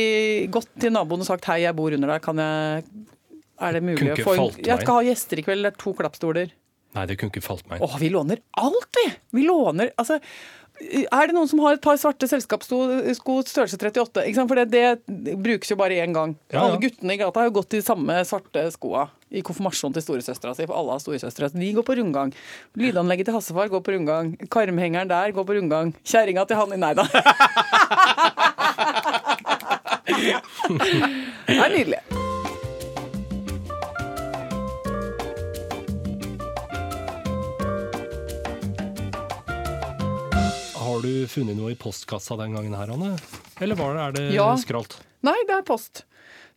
gått 0.51 0.69
til 0.81 0.91
naboen 0.95 1.21
og 1.21 1.27
sagt 1.29 1.45
'hei, 1.45 1.61
jeg 1.69 1.77
bor 1.77 1.93
under 1.93 2.09
deg', 2.09 2.23
kan 2.23 2.37
jeg 2.37 2.85
Er 3.63 3.77
det 3.77 3.85
mulig 3.87 4.11
å 4.15 4.19
få 4.25 4.35
en 4.35 4.67
Jeg 4.67 4.83
skal 4.83 4.99
ha 4.99 5.07
gjester 5.07 5.41
i 5.41 5.47
kveld, 5.47 5.67
det 5.67 5.75
er 5.75 5.81
to 5.81 5.95
klappstoler. 5.95 6.53
Nei, 6.95 7.07
det 7.11 7.19
kunne 7.19 7.35
ikke 7.35 7.43
falt 7.43 7.67
meg 7.71 7.81
inn. 7.81 7.87
Å, 7.87 7.99
vi 7.99 8.11
låner 8.15 8.43
alt, 8.61 8.91
vi! 8.99 9.09
Vi 9.35 9.47
låner 9.49 9.91
Altså 9.99 10.21
er 10.83 11.29
det 11.31 11.35
noen 11.37 11.47
som 11.47 11.61
har 11.63 11.77
et 11.77 11.83
par 11.83 11.95
svarte 12.03 12.27
selskapssko 12.27 13.37
størrelse 13.47 13.79
38? 13.79 14.25
Ikke 14.27 14.39
sant? 14.41 14.51
For 14.51 14.59
det, 14.59 14.83
det 15.07 15.37
brukes 15.39 15.71
jo 15.71 15.77
bare 15.79 16.01
én 16.03 16.15
gang. 16.17 16.35
Ja, 16.51 16.57
ja. 16.57 16.65
Alle 16.65 16.81
guttene 16.83 17.15
i 17.15 17.21
gata 17.21 17.41
har 17.41 17.47
jo 17.47 17.55
gått 17.61 17.77
i 17.77 17.79
de 17.79 17.87
samme 17.87 18.17
svarte 18.27 18.65
skoa 18.75 19.07
i 19.31 19.43
konfirmasjonen 19.47 19.95
til 19.95 20.05
storesøstera 20.05 20.55
si, 20.59 20.67
for 20.67 20.75
alle 20.79 20.97
har 20.97 21.03
storesøstre. 21.03 21.53
De 21.55 21.71
går 21.79 21.87
på 21.87 21.97
rundgang. 22.01 22.35
Lydanlegget 22.79 23.31
til 23.31 23.39
Hassefar 23.39 23.71
går 23.71 23.85
på 23.87 23.95
rundgang. 23.95 24.35
Karmhengeren 24.51 25.11
der 25.15 25.35
går 25.37 25.47
på 25.47 25.59
rundgang. 25.61 25.95
Kjerringa 26.03 26.47
til 26.51 26.59
han 26.59 26.75
i 26.75 26.83
Nei 26.83 26.95
da. 26.99 27.07
Det 30.05 31.59
er 31.61 31.71
nydelig. 31.71 32.24
Har 40.85 41.01
du 41.05 41.13
funnet 41.31 41.57
noe 41.57 41.73
i 41.73 41.77
postkassa 41.81 42.37
den 42.41 42.53
gangen 42.57 42.75
her, 42.77 42.91
Anne? 42.93 43.15
Eller 43.65 43.79
var 43.79 43.95
det, 43.97 44.03
er 44.05 44.13
det 44.19 44.35
Ja. 44.35 44.51
skralt? 44.61 44.99
Nei, 45.25 45.37
det 45.49 45.57
er 45.57 45.63
post. 45.67 46.05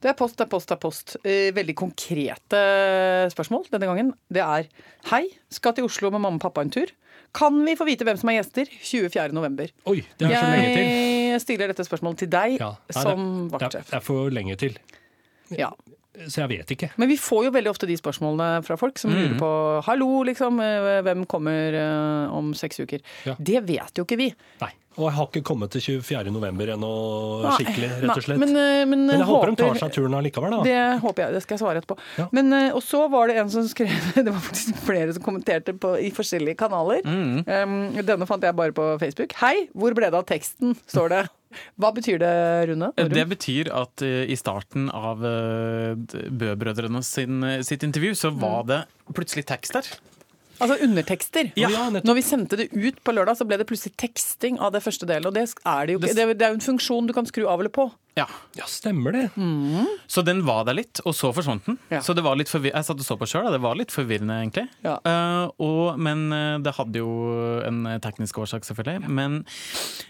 Det 0.02 0.10
er 0.12 0.14
post, 0.20 0.36
det 0.38 0.46
er 0.46 0.50
post, 0.52 0.68
det 0.70 0.76
er 0.76 0.82
post. 0.84 1.16
Eh, 1.26 1.52
veldig 1.56 1.74
konkrete 1.76 2.60
spørsmål 3.34 3.66
denne 3.72 3.88
gangen. 3.90 4.12
Det 4.30 4.44
er 4.44 4.68
Hei, 5.10 5.24
skal 5.50 5.74
til 5.74 5.86
Oslo 5.88 6.12
med 6.12 6.22
mamma 6.22 6.36
og 6.38 6.42
pappa 6.44 6.62
en 6.62 6.70
tur. 6.74 6.92
Kan 7.34 7.64
vi 7.66 7.76
få 7.76 7.86
vite 7.88 8.06
hvem 8.06 8.18
som 8.20 8.30
er 8.30 8.38
gjester 8.42 8.68
24. 8.70 9.32
november? 9.36 9.70
Oi, 9.88 10.02
det 10.20 10.30
er 10.30 10.36
så 10.42 10.52
lenge 10.52 10.70
til. 10.76 10.86
Jeg 11.32 11.42
stiller 11.44 11.68
dette 11.74 11.86
spørsmålet 11.88 12.18
til 12.24 12.30
deg 12.30 12.60
Ja. 12.60 12.70
Nei, 12.94 13.04
som 13.04 13.50
vaktsjef. 13.52 13.90
det 13.90 13.94
er 13.94 14.06
for 14.06 14.30
lenge 14.32 14.56
til. 14.58 14.78
Ja. 15.58 15.72
Så 16.26 16.42
jeg 16.42 16.50
vet 16.50 16.72
ikke. 16.74 16.90
Men 16.98 17.10
vi 17.12 17.18
får 17.22 17.46
jo 17.46 17.52
veldig 17.54 17.70
ofte 17.70 17.86
de 17.90 17.96
spørsmålene 18.00 18.64
fra 18.66 18.76
folk 18.82 18.98
som 18.98 19.12
Mm. 19.12 19.18
lurer 19.22 19.38
på 19.40 19.84
Hallo, 19.86 20.24
liksom. 20.26 20.60
eh, 20.60 21.02
Hvem 21.06 21.26
kommer 21.30 21.74
eh, 21.78 22.34
om 22.34 22.54
seks 22.58 22.80
uker? 22.82 23.00
Ja. 23.26 23.36
Det 23.40 23.62
vet 23.68 23.94
jo 23.98 24.04
ikke 24.06 24.18
vi. 24.18 24.34
Nei. 24.62 24.72
Og 24.98 25.04
jeg 25.12 25.14
har 25.14 25.28
ikke 25.30 25.44
kommet 25.46 25.70
til 25.70 25.82
24. 26.02 26.32
november 26.34 26.72
ennå 26.74 26.88
skikkelig, 27.54 27.90
rett 28.02 28.18
og 28.18 28.24
slett. 28.26 28.40
Nei, 28.42 28.48
men, 28.48 28.56
eh, 28.58 28.86
men, 28.90 29.04
Men 29.06 29.20
jeg 29.22 29.28
håper 29.30 29.52
de 29.52 29.56
tar 29.62 29.76
seg 29.78 29.92
turen 29.94 30.16
allikevel, 30.18 30.56
da. 30.56 30.64
Det 30.66 31.02
håper 31.04 31.22
jeg. 31.24 31.34
Det 31.36 31.42
skal 31.44 31.54
jeg 31.58 31.62
svare 31.62 31.82
etterpå. 31.84 31.98
Ja. 32.18 32.26
Men, 32.34 32.52
og 32.74 32.82
så 32.82 33.04
var 33.14 33.28
det 33.30 33.38
en 33.38 33.50
som 33.54 33.68
skrev 33.70 33.94
Det 34.16 34.26
var 34.34 34.42
faktisk 34.42 34.82
flere 34.88 35.14
som 35.14 35.22
kommenterte 35.22 35.78
på, 35.78 35.94
i 36.02 36.10
forskjellige 36.10 36.58
kanaler. 36.58 37.06
Mm. 37.06 37.46
Um, 37.46 37.78
denne 38.02 38.26
fant 38.26 38.42
jeg 38.42 38.58
bare 38.58 38.74
på 38.74 38.98
Facebook. 39.00 39.38
Hei, 39.38 39.68
hvor 39.78 39.94
ble 39.94 40.10
det 40.10 40.18
av 40.18 40.26
teksten? 40.26 40.74
står 40.90 41.10
det. 41.14 41.22
Hva 41.80 41.92
betyr 41.96 42.20
det, 42.22 42.34
Rune? 42.70 42.90
Norum? 42.92 43.14
Det 43.14 43.26
betyr 43.32 43.72
at 43.74 44.04
eh, 44.06 44.26
i 44.32 44.36
starten 44.40 44.90
av 44.94 45.24
uh, 45.24 45.96
Bø-brødrene 46.30 47.02
eh, 47.04 47.62
sitt 47.66 47.86
intervju, 47.88 48.14
så 48.18 48.32
var 48.36 48.68
det 48.70 48.82
plutselig 49.16 49.46
tekst 49.50 49.78
der. 49.78 49.90
Altså 50.58 50.78
undertekster. 50.82 51.52
Ja. 51.60 51.70
Når 52.02 52.18
vi 52.18 52.24
sendte 52.26 52.58
det 52.58 52.72
ut 52.74 52.98
på 53.06 53.14
lørdag, 53.14 53.38
så 53.38 53.46
ble 53.46 53.60
det 53.62 53.68
plutselig 53.70 53.94
teksting 54.02 54.58
av 54.60 54.74
det 54.74 54.82
første 54.86 55.06
delen. 55.06 55.30
Og 55.30 55.36
det 55.36 55.46
er 55.54 55.86
det 55.86 55.94
jo 55.94 56.00
ikke. 56.02 56.16
Det- 56.16 56.28
Det 56.28 56.38
det 56.40 56.46
er 56.48 56.56
jo 56.56 56.60
en 56.60 56.68
funksjon 56.72 57.08
du 57.08 57.14
kan 57.14 57.26
skru 57.30 57.46
av 57.48 57.60
eller 57.62 57.70
på. 57.70 57.92
Ja. 58.18 58.26
Ja, 58.58 58.66
stemmer 58.70 59.14
det. 59.14 59.26
Så 60.10 60.24
den 60.26 60.42
var 60.48 60.66
der 60.68 60.78
litt, 60.80 61.02
og 61.06 61.14
så 61.16 61.30
forsvant 61.36 61.68
den. 61.70 61.78
Ja. 61.94 62.02
Så 62.02 62.16
det 62.18 62.24
var 62.26 62.38
litt 62.40 62.50
forvirrende. 62.50 62.82
Jeg 62.82 62.90
satt 62.90 63.04
og 63.04 63.08
så 63.08 63.18
på 63.20 63.30
sjøl, 63.30 63.50
det 63.54 63.62
var 63.62 63.78
litt 63.78 63.94
forvirrende, 63.94 64.40
egentlig. 64.42 64.66
Ja. 64.86 64.98
Uh, 65.06 65.54
og, 65.62 66.00
men 66.02 66.28
eh, 66.34 66.58
det 66.66 66.74
hadde 66.80 67.04
jo 67.04 67.12
en 67.68 67.84
teknisk 68.04 68.40
årsak, 68.42 68.66
selvfølgelig. 68.68 69.12
Men 69.14 69.44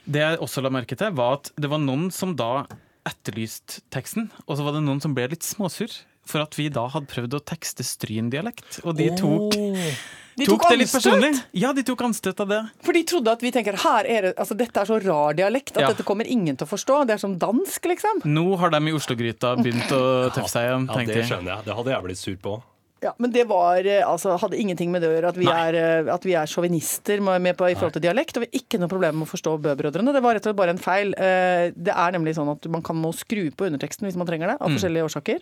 det 0.08 0.24
jeg 0.24 0.44
også 0.44 0.64
la 0.64 0.72
merke 0.74 0.98
til, 1.00 1.12
var 1.18 1.42
at 1.42 1.52
det 1.60 1.72
var 1.72 1.84
noen 1.84 2.08
som 2.16 2.36
da 2.40 2.68
etterlyste 3.08 3.84
teksten, 3.94 4.32
og 4.46 4.58
så 4.58 4.66
var 4.68 4.78
det 4.78 4.86
noen 4.88 5.04
som 5.04 5.16
ble 5.18 5.28
litt 5.34 5.48
småsur. 5.48 5.92
For 6.28 6.44
at 6.44 6.58
vi 6.60 6.68
da 6.74 6.84
hadde 6.92 7.08
prøvd 7.08 7.38
å 7.38 7.44
tekste 7.48 7.86
Stryn-dialekt. 7.88 8.82
Og 8.84 8.98
de 9.00 9.08
tok, 9.16 9.56
Åh. 9.56 10.00
De 10.38 10.46
tok, 10.46 10.62
tok 10.62 10.70
det 10.70 10.78
litt 10.84 10.92
personlig. 10.94 11.32
Ja, 11.58 11.72
de 11.74 11.82
tok 11.84 12.04
anstøt 12.06 12.40
av 12.44 12.48
det. 12.52 12.60
For 12.86 12.94
de 12.94 13.02
trodde 13.10 13.32
at 13.34 13.42
vi 13.42 13.50
tenker 13.56 13.74
her 13.82 14.06
er 14.06 14.22
det, 14.28 14.34
altså 14.38 14.58
dette 14.58 14.78
er 14.84 14.86
så 14.86 15.00
rar 15.02 15.34
dialekt 15.34 15.74
at 15.78 15.82
Ja. 15.82 15.88
dette 15.90 16.06
kommer 16.06 16.30
ingen 16.30 16.56
til 16.56 16.68
å 16.68 16.70
forstå. 16.70 17.08
Det 17.08 17.16
er 17.18 17.18
som 17.24 17.38
dansk, 17.42 17.82
liksom. 17.90 18.22
Nå 18.26 18.58
har 18.62 18.70
de 18.70 18.78
i 18.78 18.94
Oslo-gryta 18.94 19.56
begynt 19.58 19.90
å 19.92 20.30
tøffe 20.30 20.50
seg 20.54 20.70
igjen, 20.70 20.88
Ja, 20.94 21.06
det 21.10 21.26
skjønner 21.26 21.56
jeg. 21.56 21.66
Det 21.66 21.76
hadde 21.76 21.90
jeg 21.96 22.04
blitt 22.04 22.18
sur 22.22 22.36
på. 22.38 22.62
Ja, 23.02 23.14
Men 23.22 23.32
det 23.32 23.44
var, 23.48 23.86
eh, 23.86 24.02
altså, 24.02 24.38
hadde 24.42 24.58
ingenting 24.58 24.90
med 24.92 25.04
det 25.04 25.10
å 25.12 25.14
gjøre 25.14 25.30
at 25.30 25.38
vi 25.38 25.46
Nei. 25.46 25.58
er, 25.70 25.76
eh, 26.08 26.14
at 26.14 26.24
vi 26.26 26.34
er 26.34 26.50
sjåvinister 26.50 27.20
i 27.22 27.76
forhold 27.78 27.94
til 27.94 28.02
dialekt. 28.02 28.38
Og 28.38 28.42
vi 28.44 28.48
har 28.50 28.62
ikke 28.62 28.80
noe 28.82 28.90
problem 28.90 29.20
med 29.20 29.28
å 29.28 29.32
forstå 29.32 29.54
Bø-brødrene. 29.62 30.14
Det 30.14 30.24
var 30.24 30.34
rett 30.34 30.46
og 30.48 30.50
slett 30.50 30.58
bare 30.58 30.74
en 30.74 30.82
feil. 30.82 31.14
Eh, 31.18 31.72
Det 31.78 31.94
er 31.94 32.12
nemlig 32.12 32.34
sånn 32.36 32.50
at 32.50 32.66
man 32.68 32.82
kan 32.82 32.96
må 32.96 33.14
skru 33.14 33.52
på 33.52 33.68
underteksten 33.70 34.08
hvis 34.08 34.18
man 34.18 34.26
trenger 34.26 34.48
det, 34.48 34.58
av 34.60 34.70
forskjellige 34.70 35.06
årsaker. 35.06 35.40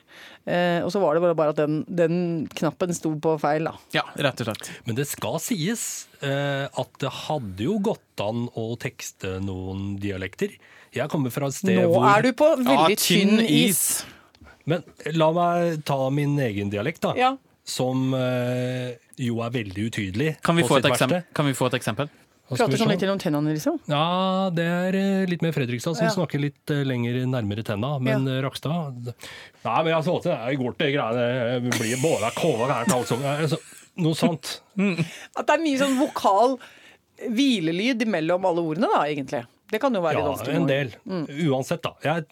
Eh, 0.47 0.81
Og 0.83 0.91
så 0.91 1.00
var 1.00 1.15
det 1.15 1.35
bare, 1.35 1.50
at 1.50 1.55
den, 1.55 1.85
den 1.88 2.47
knappen 2.47 2.93
sto 2.93 3.15
på 3.15 3.39
feil, 3.39 3.63
da. 3.63 3.74
Ja, 3.93 4.03
rett 4.17 4.41
og 4.41 4.47
slett. 4.51 4.71
Men 4.85 4.95
det 4.95 5.07
skal 5.07 5.39
sies 5.39 6.07
eh, 6.21 6.67
at 6.67 7.00
det 7.00 7.09
hadde 7.09 7.63
jo 7.63 7.79
gått 7.79 8.19
an 8.19 8.50
å 8.55 8.75
tekste 8.77 9.39
noen 9.39 9.97
dialekter. 10.00 10.57
Jeg 10.95 11.09
kommer 11.12 11.31
fra 11.31 11.47
et 11.47 11.53
sted 11.57 11.75
Nå 11.75 11.88
hvor 11.91 12.07
er 12.07 12.21
du 12.21 12.31
på 12.33 12.51
veldig 12.59 12.95
Ja, 12.95 13.00
tynn 13.00 13.39
is. 13.43 14.03
Men 14.65 14.83
la 15.13 15.27
meg 15.35 15.83
ta 15.85 16.09
min 16.09 16.38
egen 16.41 16.71
dialekt, 16.74 17.03
da. 17.05 17.13
Ja. 17.19 17.35
Som 17.65 18.12
eh, 18.13 18.93
jo 19.17 19.39
er 19.41 19.50
veldig 19.55 19.88
utydelig. 19.89 20.36
Kan 20.45 20.55
vi, 20.60 20.63
på 20.65 20.75
få 20.75 20.77
et 20.84 21.34
kan 21.34 21.48
vi 21.50 21.53
få 21.57 21.67
et 21.72 21.79
eksempel? 21.79 22.12
Prater 22.45 22.77
sånn 22.77 22.91
litt 22.93 23.01
gjennom 23.01 23.17
tennene, 23.17 23.55
liksom. 23.57 23.79
Ja, 23.89 24.51
det 24.53 24.65
er 24.69 24.95
eh, 25.00 25.24
litt 25.25 25.41
mer 25.41 25.55
Fredrikstad 25.55 25.98
som 25.98 26.05
Ja. 26.05 26.12
snakker 26.13 26.38
litt 26.43 26.69
eh, 26.69 26.84
lenger 26.86 27.17
nærmere 27.25 27.63
tenna. 27.65 27.95
Men 27.98 28.27
ja. 28.29 28.36
Rakstad 28.45 29.10
Nei, 29.10 29.79
men 29.81 29.89
jeg 29.95 30.05
så 30.05 30.19
til 30.22 30.29
det 30.29 30.53
i 30.53 30.60
går 30.62 30.75
til 30.77 30.93
greiene 30.93 31.63
det 31.65 31.74
blir 31.79 31.98
både 32.03 32.29
kova 32.38 32.67
gærent 32.69 32.93
alt. 32.93 33.15
Altså, 33.34 33.60
Noe 33.95 34.13
sånt. 34.19 34.60
At 34.77 35.48
det 35.48 35.53
er 35.55 35.62
mye 35.63 35.79
sånn 35.79 35.98
vokal 35.98 36.57
hvilelyd 37.31 38.03
mellom 38.12 38.45
alle 38.50 38.62
ordene, 38.62 38.89
da, 38.91 39.05
egentlig. 39.07 39.41
Det 39.72 39.79
kan 39.81 39.95
jo 39.95 40.01
være 40.03 40.19
Ja, 40.22 40.34
en 40.53 40.67
del. 40.69 40.91
del. 41.07 41.50
Uansett, 41.50 41.81
da. 41.81 41.95
Jeg 42.03 42.27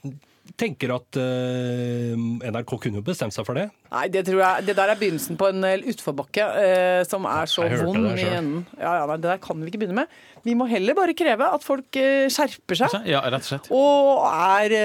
tenker 0.60 0.92
at 0.94 1.18
uh, 1.18 2.14
NRK 2.44 2.74
kunne 2.76 3.00
jo 3.00 3.06
bestemt 3.06 3.34
seg 3.36 3.46
for 3.48 3.58
det. 3.58 3.66
Nei, 3.94 4.06
det 4.12 4.26
tror 4.28 4.42
jeg 4.42 4.66
Det 4.68 4.76
der 4.78 4.92
er 4.92 5.00
begynnelsen 5.00 5.38
på 5.40 5.48
en 5.52 5.66
eh, 5.68 5.86
utforbakke 5.92 6.46
uh, 6.46 7.02
som 7.08 7.28
er 7.30 7.50
så 7.50 7.66
vond 7.70 8.10
i 8.12 8.26
enden. 8.28 8.66
Ja, 8.78 8.98
ja, 9.00 9.06
nei, 9.10 9.18
det 9.24 9.30
der 9.32 9.42
kan 9.44 9.62
vi 9.62 9.72
ikke 9.72 9.84
begynne 9.84 10.04
med. 10.04 10.18
Vi 10.44 10.56
må 10.60 10.68
heller 10.70 10.98
bare 10.98 11.16
kreve 11.18 11.48
at 11.58 11.66
folk 11.66 12.00
uh, 12.00 12.28
skjerper 12.34 12.82
seg. 12.84 12.98
Ja, 13.10 13.24
rett 13.24 13.48
og 13.48 13.52
slett. 13.54 13.72
Og 13.74 14.28
er, 14.28 14.78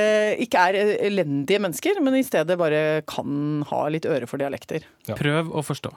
ikke 0.47 0.69
er 0.71 0.95
elendige 1.11 1.61
mennesker, 1.65 2.01
men 2.05 2.21
i 2.21 2.27
stedet 2.27 2.59
bare 2.61 3.03
kan 3.09 3.65
ha 3.73 3.83
litt 3.93 4.09
øre 4.09 4.31
for 4.31 4.41
dialekter. 4.41 4.87
Ja. 5.11 5.19
Prøv 5.19 5.51
å 5.53 5.65
forstå. 5.67 5.93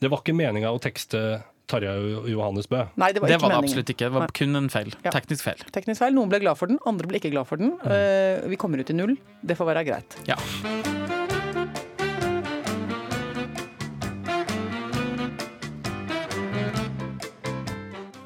Det 0.00 0.12
var 0.12 0.22
ikke 0.22 0.36
meninga 0.36 0.70
å 0.74 0.80
tekste 0.82 1.40
Tarjei 1.66 2.30
Johannes 2.30 2.68
Bø. 2.70 2.84
Nei, 2.96 3.08
det 3.12 3.22
var 3.22 3.28
Det 3.28 3.36
ikke 3.40 3.48
var 3.48 3.54
det 3.56 3.58
absolutt 3.64 3.90
ikke. 3.94 4.06
Det 4.06 4.12
var 4.14 4.26
Nei. 4.28 4.34
kun 4.38 4.56
en 4.60 4.68
feil. 4.70 4.92
Ja. 5.04 5.10
Teknisk 5.16 5.42
feil. 5.48 5.64
Teknisk 5.74 5.98
feil. 6.04 6.14
Noen 6.14 6.30
ble 6.30 6.38
glad 6.44 6.58
for 6.60 6.70
den, 6.70 6.78
andre 6.86 7.10
ble 7.10 7.18
ikke 7.18 7.32
glad 7.34 7.48
for 7.50 7.58
den. 7.62 7.74
Mm. 7.82 7.90
Eh, 7.90 8.46
vi 8.52 8.56
kommer 8.60 8.78
ut 8.82 8.90
i 8.90 8.94
null. 8.94 9.16
Det 9.42 9.58
får 9.58 9.72
være 9.72 9.84
greit. 9.88 10.18
Ja. 10.30 10.38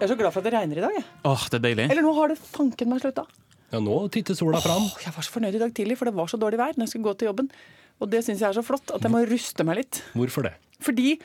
Jeg 0.01 0.07
er 0.09 0.13
så 0.15 0.17
glad 0.17 0.33
for 0.33 0.41
at 0.41 0.47
det 0.49 0.55
regner 0.55 0.79
i 0.81 0.85
dag. 0.85 0.95
jeg. 0.97 1.05
Åh, 1.29 1.43
det 1.53 1.59
er 1.59 1.65
deilig. 1.67 1.87
Eller 1.93 2.05
nå 2.07 2.13
har 2.17 2.33
det 2.33 2.39
fanken 2.41 2.89
meg 2.89 3.03
slutta. 3.03 3.27
Ja, 3.71 3.79
nå 3.85 3.99
titter 4.13 4.35
sola 4.39 4.61
fram. 4.65 4.87
Åh, 4.89 4.95
Jeg 5.05 5.13
var 5.15 5.27
så 5.27 5.35
fornøyd 5.35 5.59
i 5.59 5.61
dag 5.61 5.75
tidlig, 5.77 5.99
for 6.01 6.09
det 6.09 6.15
var 6.17 6.31
så 6.33 6.39
dårlig 6.41 6.59
vær 6.59 6.73
når 6.79 6.87
jeg 6.87 6.93
skulle 6.95 7.05
gå 7.11 7.17
til 7.21 7.29
jobben. 7.29 7.51
Og 8.01 8.09
det 8.11 8.23
syns 8.25 8.41
jeg 8.41 8.49
er 8.49 8.57
så 8.57 8.65
flott 8.65 8.95
at 8.97 9.05
jeg 9.05 9.13
må 9.13 9.21
ruste 9.29 9.67
meg 9.69 9.83
litt. 9.83 10.01
Hvorfor 10.17 10.49
det? 10.49 10.55
Fordi 10.81 11.19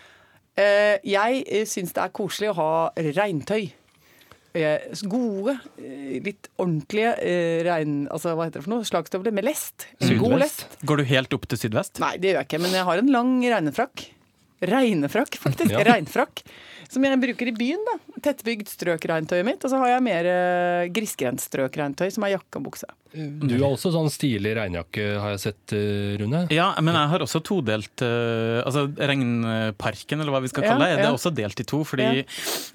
jeg 0.55 1.41
eh, 1.43 1.65
syns 1.67 1.91
det 1.95 2.03
er 2.05 2.13
koselig 2.15 2.53
å 2.53 2.59
ha 2.59 2.69
regntøy. 2.95 3.73
Eh, 4.55 4.85
gode, 5.11 5.57
eh, 5.83 6.15
litt 6.23 6.47
ordentlige 6.55 7.11
eh, 7.19 7.59
regn... 7.67 8.05
Altså, 8.07 8.31
hva 8.37 8.47
heter 8.47 8.61
det 8.61 8.67
for 8.67 8.71
noe? 8.77 8.87
Slagstøvler 8.87 9.35
med 9.35 9.43
lest. 9.49 9.89
God 9.99 10.37
lest. 10.39 10.77
Går 10.87 11.01
du 11.01 11.09
helt 11.09 11.35
opp 11.35 11.49
til 11.51 11.59
sydvest? 11.59 11.99
Nei, 11.99 12.13
det 12.21 12.31
gjør 12.31 12.39
jeg 12.39 12.47
ikke, 12.47 12.61
men 12.63 12.77
jeg 12.77 12.87
har 12.87 13.01
en 13.01 13.11
lang 13.11 13.33
regnefrakk. 13.43 14.05
Regnefrakk, 14.71 15.35
faktisk. 15.43 15.73
Ja. 15.75 15.83
Regnfrakk. 15.89 16.45
Som 16.89 17.03
jeg 17.07 17.19
bruker 17.21 17.47
i 17.47 17.55
byen. 17.55 17.81
da. 17.87 17.95
Tettbygd 18.25 18.67
strøk-regntøyet 18.71 19.45
mitt. 19.47 19.63
Og 19.65 19.71
så 19.71 19.77
har 19.81 19.89
jeg 19.95 20.03
mer 20.05 20.27
uh, 20.29 20.83
grisgrendt 20.93 21.41
strøk-regntøy, 21.43 22.07
som 22.13 22.23
er 22.27 22.35
jakke 22.37 22.59
og 22.61 22.67
bukse. 22.69 22.87
Du 23.15 23.53
har 23.61 23.69
også 23.71 23.93
sånn 23.93 24.09
stilig 24.11 24.51
regnjakke, 24.57 25.03
har 25.23 25.29
jeg 25.37 25.39
sett, 25.45 25.71
eh, 25.77 26.17
Rune. 26.19 26.41
Ja, 26.51 26.73
men 26.83 26.97
jeg 26.97 27.07
har 27.13 27.23
også 27.23 27.39
todelt 27.47 28.01
uh, 28.03 28.59
Altså 28.67 28.89
regnparken, 28.91 30.19
eller 30.19 30.35
hva 30.35 30.41
vi 30.43 30.49
skal 30.51 30.65
Ja, 30.65 30.73
kalle 30.73 30.89
det, 30.89 30.97
det 30.99 31.05
ja. 31.05 31.11
er 31.13 31.15
også 31.15 31.31
delt 31.37 31.61
i 31.63 31.67
to. 31.69 31.79
Fordi 31.87 32.03
Ja. 32.09 32.25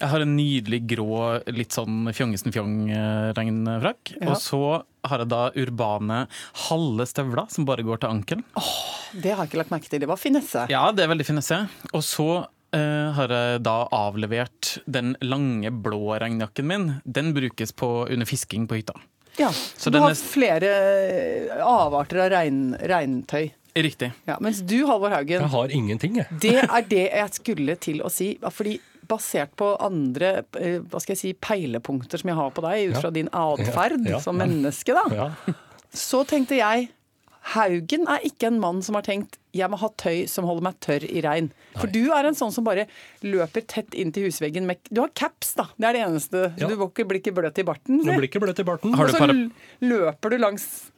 jeg 0.00 0.08
har 0.14 0.24
en 0.24 0.32
nydelig 0.38 0.80
grå, 0.94 1.18
litt 1.52 1.76
sånn 1.76 2.08
fjongesen-fjong-regnfrakk. 2.16 4.14
Ja. 4.20 4.30
Og 4.30 4.36
så 4.40 4.62
har 5.10 5.22
jeg 5.22 5.30
da 5.32 5.42
urbane 5.56 6.22
halve 6.68 7.06
støvler 7.08 7.48
som 7.52 7.64
bare 7.68 7.84
går 7.86 8.02
til 8.02 8.10
ankelen. 8.12 8.44
Det 9.12 9.32
har 9.32 9.44
jeg 9.44 9.52
ikke 9.52 9.60
lagt 9.62 9.72
merke 9.74 9.88
til. 9.92 10.00
Det 10.02 10.08
var 10.10 10.20
finesse. 10.20 10.66
Ja, 10.72 10.86
det 10.92 11.04
er 11.04 11.12
veldig 11.12 11.26
finesse. 11.26 11.62
Og 11.92 12.02
så 12.04 12.28
eh, 12.72 13.12
har 13.16 13.28
jeg 13.34 13.62
da 13.66 13.76
avlevert 13.92 14.78
den 14.86 15.16
lange, 15.22 15.70
blå 15.70 16.18
regnjakken 16.20 16.66
min. 16.66 16.88
Den 17.04 17.32
brukes 17.34 17.72
på, 17.72 18.06
under 18.10 18.26
fisking 18.26 18.66
på 18.70 18.78
hytta. 18.80 18.94
Ja, 19.38 19.48
Så 19.52 19.86
Så 19.86 19.90
du 19.94 19.98
har 20.02 20.10
er- 20.10 20.14
flere 20.14 20.70
eh, 21.50 21.64
avarter 21.64 22.24
av 22.26 22.30
regn, 22.32 22.74
regntøy. 22.80 23.50
Riktig. 23.74 24.12
Ja, 24.26 24.36
mens 24.42 24.60
du, 24.66 24.84
Halvor 24.86 25.10
Haugen, 25.14 25.40
Jeg 25.44 25.48
har 25.52 25.68
ingenting, 25.70 26.16
jeg. 26.16 26.26
det 26.42 26.56
er 26.64 26.82
det 26.90 27.04
jeg 27.12 27.30
skulle 27.32 27.76
til 27.78 28.00
å 28.02 28.10
si. 28.10 28.32
Fordi 28.42 28.80
basert 29.06 29.54
på 29.56 29.76
andre 29.80 30.42
eh, 30.58 30.80
hva 30.80 31.00
skal 31.00 31.14
jeg 31.14 31.18
si, 31.22 31.32
peilepunkter 31.34 32.18
som 32.20 32.28
jeg 32.30 32.36
har 32.36 32.50
på 32.50 32.62
deg, 32.62 32.90
ut 32.90 32.94
Ja. 32.96 33.00
fra 33.00 33.10
din 33.10 33.28
atferd 33.32 34.04
Ja, 34.06 34.16
ja, 34.16 34.18
som 34.20 34.36
menneske, 34.38 34.92
da, 34.94 35.04
Ja. 35.14 35.54
så 35.94 36.24
tenkte 36.26 36.58
jeg 36.58 36.90
Haugen 37.54 38.06
er 38.10 38.26
ikke 38.26 38.50
en 38.50 38.60
mann 38.62 38.82
som 38.86 38.98
har 38.98 39.06
tenkt 39.06 39.40
jeg 39.56 39.66
må 39.66 39.78
ha 39.80 39.88
tøy 39.98 40.28
som 40.30 40.46
holder 40.46 40.62
meg 40.68 40.76
tørr 40.84 41.04
i 41.08 41.22
regn. 41.24 41.48
For 41.74 41.90
du 41.90 42.12
er 42.14 42.28
en 42.28 42.36
sånn 42.38 42.52
som 42.54 42.66
bare 42.66 42.84
løper 43.26 43.64
tett 43.66 43.96
inn 43.98 44.12
til 44.14 44.28
husveggen 44.28 44.68
med 44.68 44.78
Du 44.90 45.00
har 45.02 45.10
caps, 45.18 45.56
da. 45.58 45.66
Det 45.74 45.88
er 45.88 45.98
det 45.98 46.04
eneste. 46.04 46.44
Ja. 46.60 46.68
Du 46.68 46.76
ikke- 46.76 47.06
blir 47.08 47.18
ikke 47.18 47.34
bløt 47.34 47.58
i 47.58 47.66
barten. 47.66 47.98
Du 48.04 48.12
blir 48.12 48.28
ikke 48.28 48.42
bløt 48.42 48.60
i 48.60 48.66
barten. 48.68 48.94
Og 48.94 49.10
så 49.10 49.50
løper 49.82 50.30
du 50.30 50.38
langs 50.38 50.92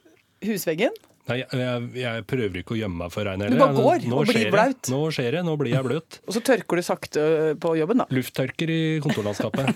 husveggen. 0.45 0.93
Nei, 1.23 1.37
jeg, 1.39 1.83
jeg, 1.95 2.23
prøver 2.27 2.57
ikke 2.59 2.75
å 2.75 2.79
gjemme 2.81 2.99
meg 2.99 3.11
for 3.13 3.23
regn 3.23 3.39
Du 3.47 3.55
bare 3.55 3.73
går 3.77 4.07
Nå 4.11 4.17
og 4.19 4.27
blir 4.27 4.49
blaut. 4.51 4.89
Nå 4.91 4.99
skjer 5.15 5.37
det, 5.37 5.43
nå 5.47 5.55
blir 5.57 5.71
jeg 5.71 5.85
bløt. 5.87 6.19
Og 6.27 6.35
så 6.35 6.41
tørker 6.43 6.75
du 6.75 6.83
sakte 6.83 7.21
på 7.63 7.77
jobben, 7.79 8.03
da. 8.03 8.07
Lufttørker 8.11 8.69
i 8.69 8.99
kontorlandskapet. 8.99 9.71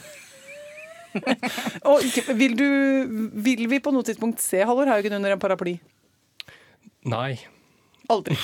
Og 1.88 2.04
vil, 2.36 2.58
du, 2.60 2.68
vil 3.48 3.64
vi 3.72 3.80
på 3.80 3.94
noe 3.96 4.06
tidspunkt 4.06 4.44
se 4.44 4.60
Halvor 4.60 4.92
Haugen 4.92 5.16
under 5.18 5.34
en 5.34 5.40
paraply? 5.40 5.78
Nei. 7.08 7.38
Aldri. 8.08 8.38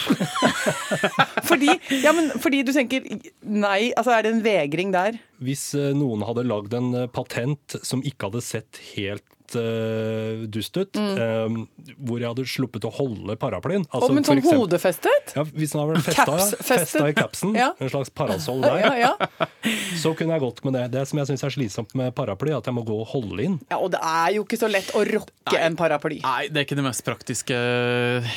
fordi, 1.50 1.70
ja, 2.04 2.12
men, 2.16 2.32
fordi 2.44 2.64
du 2.68 2.74
tenker 2.76 3.06
nei, 3.48 3.94
altså 3.96 4.12
er 4.12 4.26
det 4.26 4.34
en 4.34 4.44
vegring 4.44 4.92
der? 4.96 5.20
Hvis 5.44 5.70
eh, 5.80 5.94
noen 5.96 6.26
hadde 6.28 6.44
lagd 6.48 6.76
en 6.76 6.90
eh, 7.00 7.08
patent 7.12 7.78
som 7.80 8.04
ikke 8.04 8.28
hadde 8.28 8.44
sett 8.44 8.82
helt 8.94 9.24
eh, 9.60 10.44
dust 10.54 10.78
ut, 10.78 10.98
eh, 10.98 11.58
hvor 12.04 12.20
jeg 12.22 12.30
hadde 12.30 12.46
sluppet 12.50 12.86
å 12.88 12.92
holde 12.94 13.36
paraplyen 13.42 13.86
altså, 13.90 14.10
oh, 14.10 14.14
men 14.16 14.24
sånn 14.28 14.40
eksempel- 14.42 14.62
hodefestet? 14.64 15.34
Ja, 15.38 15.44
hvis 15.44 15.74
den 15.74 15.82
hadde 15.82 15.98
vært 16.00 16.08
festa, 16.10 16.64
festa 16.64 17.04
i 17.10 17.14
capsen, 17.18 17.56
Ja. 17.58 17.72
en 17.80 17.90
slags 17.94 18.10
parasoll 18.14 18.62
der, 18.68 18.80
Ja, 18.84 18.94
ja. 19.14 19.48
så 20.02 20.14
kunne 20.18 20.36
jeg 20.38 20.44
gått 20.46 20.64
med 20.66 20.74
det. 20.78 20.86
Det 20.98 21.06
som 21.08 21.20
jeg 21.22 21.28
syns 21.32 21.44
er 21.48 21.54
slitsomt 21.56 21.96
med 22.00 22.14
paraply, 22.16 22.52
at 22.58 22.66
jeg 22.70 22.74
må 22.76 22.84
gå 22.86 23.00
og 23.02 23.08
holde 23.14 23.44
inn. 23.44 23.60
ja, 23.70 23.78
og 23.78 23.92
det 23.94 24.00
er 24.04 24.34
jo 24.38 24.44
ikke 24.46 24.60
så 24.60 24.70
lett 24.72 24.92
å 24.98 25.04
rocke 25.08 25.58
en 25.60 25.76
paraply. 25.80 26.20
Nei, 26.24 26.48
det 26.50 26.58
er 26.64 26.66
ikke 26.68 26.80
det 26.80 26.86
mest 26.88 27.04
praktiske 27.06 27.54
eh, 27.56 28.34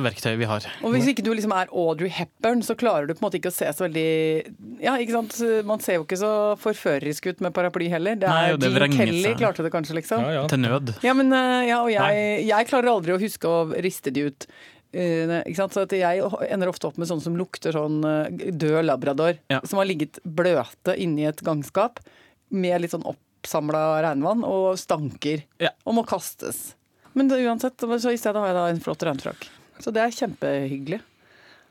verktøyet 0.00 0.38
vi 0.40 0.48
har. 0.48 0.66
Og 0.84 0.94
hvis 0.94 1.08
ikke 1.12 1.24
du 1.26 1.32
liksom 1.34 1.52
er 1.56 1.70
Audrey 1.72 2.10
Hepburn, 2.14 2.62
så 2.66 2.76
klarer 2.78 3.08
du 3.08 3.14
på 3.14 3.22
en 3.22 3.26
måte 3.28 3.38
ikke 3.40 3.50
å 3.52 3.54
se 3.54 3.68
så 3.74 3.86
veldig 3.86 4.80
Ja, 4.82 4.94
ikke 5.00 5.14
sant. 5.16 5.36
Man 5.68 5.80
ser 5.84 5.98
jo 5.98 6.04
ikke 6.06 6.18
så 6.20 6.30
forførerisk 6.60 7.30
ut 7.32 7.40
med 7.44 7.54
paraply 7.56 7.88
heller. 7.92 8.16
Det 8.20 8.28
er 8.28 8.54
Nei, 8.54 8.60
det 8.60 8.70
Gene 8.72 8.88
Kelly 8.96 9.34
klarte 9.40 9.64
det 9.66 9.72
kanskje, 9.74 9.96
liksom. 10.00 10.22
Ja. 10.34 10.44
Til 10.50 10.62
nød. 10.62 10.94
Ja, 11.06 11.14
men 11.16 11.32
eh, 11.36 11.70
ja, 11.70 11.80
og 11.84 11.90
jeg, 11.92 12.44
jeg 12.48 12.68
klarer 12.70 12.92
aldri 12.92 13.16
å 13.16 13.20
huske 13.20 13.50
å 13.50 13.64
riste 13.82 14.12
de 14.14 14.28
ut. 14.30 14.46
Eh, 14.92 15.34
ikke 15.44 15.58
sant? 15.60 15.76
Så 15.76 15.84
at 15.86 15.94
jeg 15.94 16.24
ender 16.50 16.70
ofte 16.70 16.88
opp 16.88 16.98
med 16.98 17.10
sånne 17.10 17.24
som 17.24 17.38
lukter 17.38 17.74
sånn 17.76 18.00
eh, 18.06 18.50
død 18.50 18.82
labrador. 18.86 19.38
Ja. 19.52 19.60
Som 19.66 19.82
har 19.82 19.88
ligget 19.90 20.18
bløte 20.24 20.96
inni 20.98 21.28
et 21.30 21.42
gangskap 21.46 22.02
med 22.50 22.82
litt 22.82 22.94
sånn 22.94 23.06
oppsamla 23.06 24.00
regnvann 24.06 24.42
og 24.46 24.74
stanker. 24.80 25.44
Ja. 25.62 25.72
Og 25.86 26.00
må 26.00 26.06
kastes. 26.08 26.72
Men 27.14 27.30
det, 27.30 27.40
uansett, 27.46 27.78
så 27.78 28.12
i 28.12 28.18
stedet 28.18 28.38
har 28.38 28.52
jeg 28.52 28.58
da 28.58 28.66
en 28.70 28.82
flott 28.82 29.02
regnfrakk. 29.06 29.46
Så 29.80 29.92
det 29.94 30.02
er 30.02 30.14
kjempehyggelig. 30.14 31.00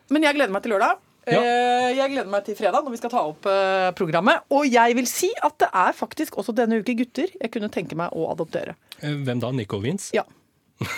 Men 0.09 0.25
jeg 0.25 0.35
gleder 0.35 0.53
meg 0.53 0.65
til 0.65 0.73
lørdag. 0.73 0.99
Ja. 1.31 1.41
Eh, 1.41 1.89
Jeg 1.99 2.11
gleder 2.13 2.29
meg 2.31 2.43
til 2.47 2.55
fredag 2.57 2.83
når 2.85 2.93
vi 2.93 2.99
skal 3.01 3.11
ta 3.13 3.21
opp 3.29 3.47
eh, 3.49 3.89
programmet. 3.97 4.43
Og 4.53 4.67
jeg 4.69 4.95
vil 4.97 5.07
si 5.09 5.29
at 5.45 5.55
det 5.61 5.69
er 5.73 5.95
faktisk 5.97 6.37
også 6.39 6.53
denne 6.57 6.79
uke 6.81 6.95
gutter 6.99 7.31
jeg 7.35 7.51
kunne 7.53 7.69
tenke 7.73 7.97
meg 7.99 8.13
å 8.15 8.29
adoptere. 8.33 8.75
Eh, 9.01 9.15
Hvem 9.25 9.41
da? 9.43 9.51
Nico 9.55 9.79
Vince? 9.83 10.11
Ja, 10.15 10.23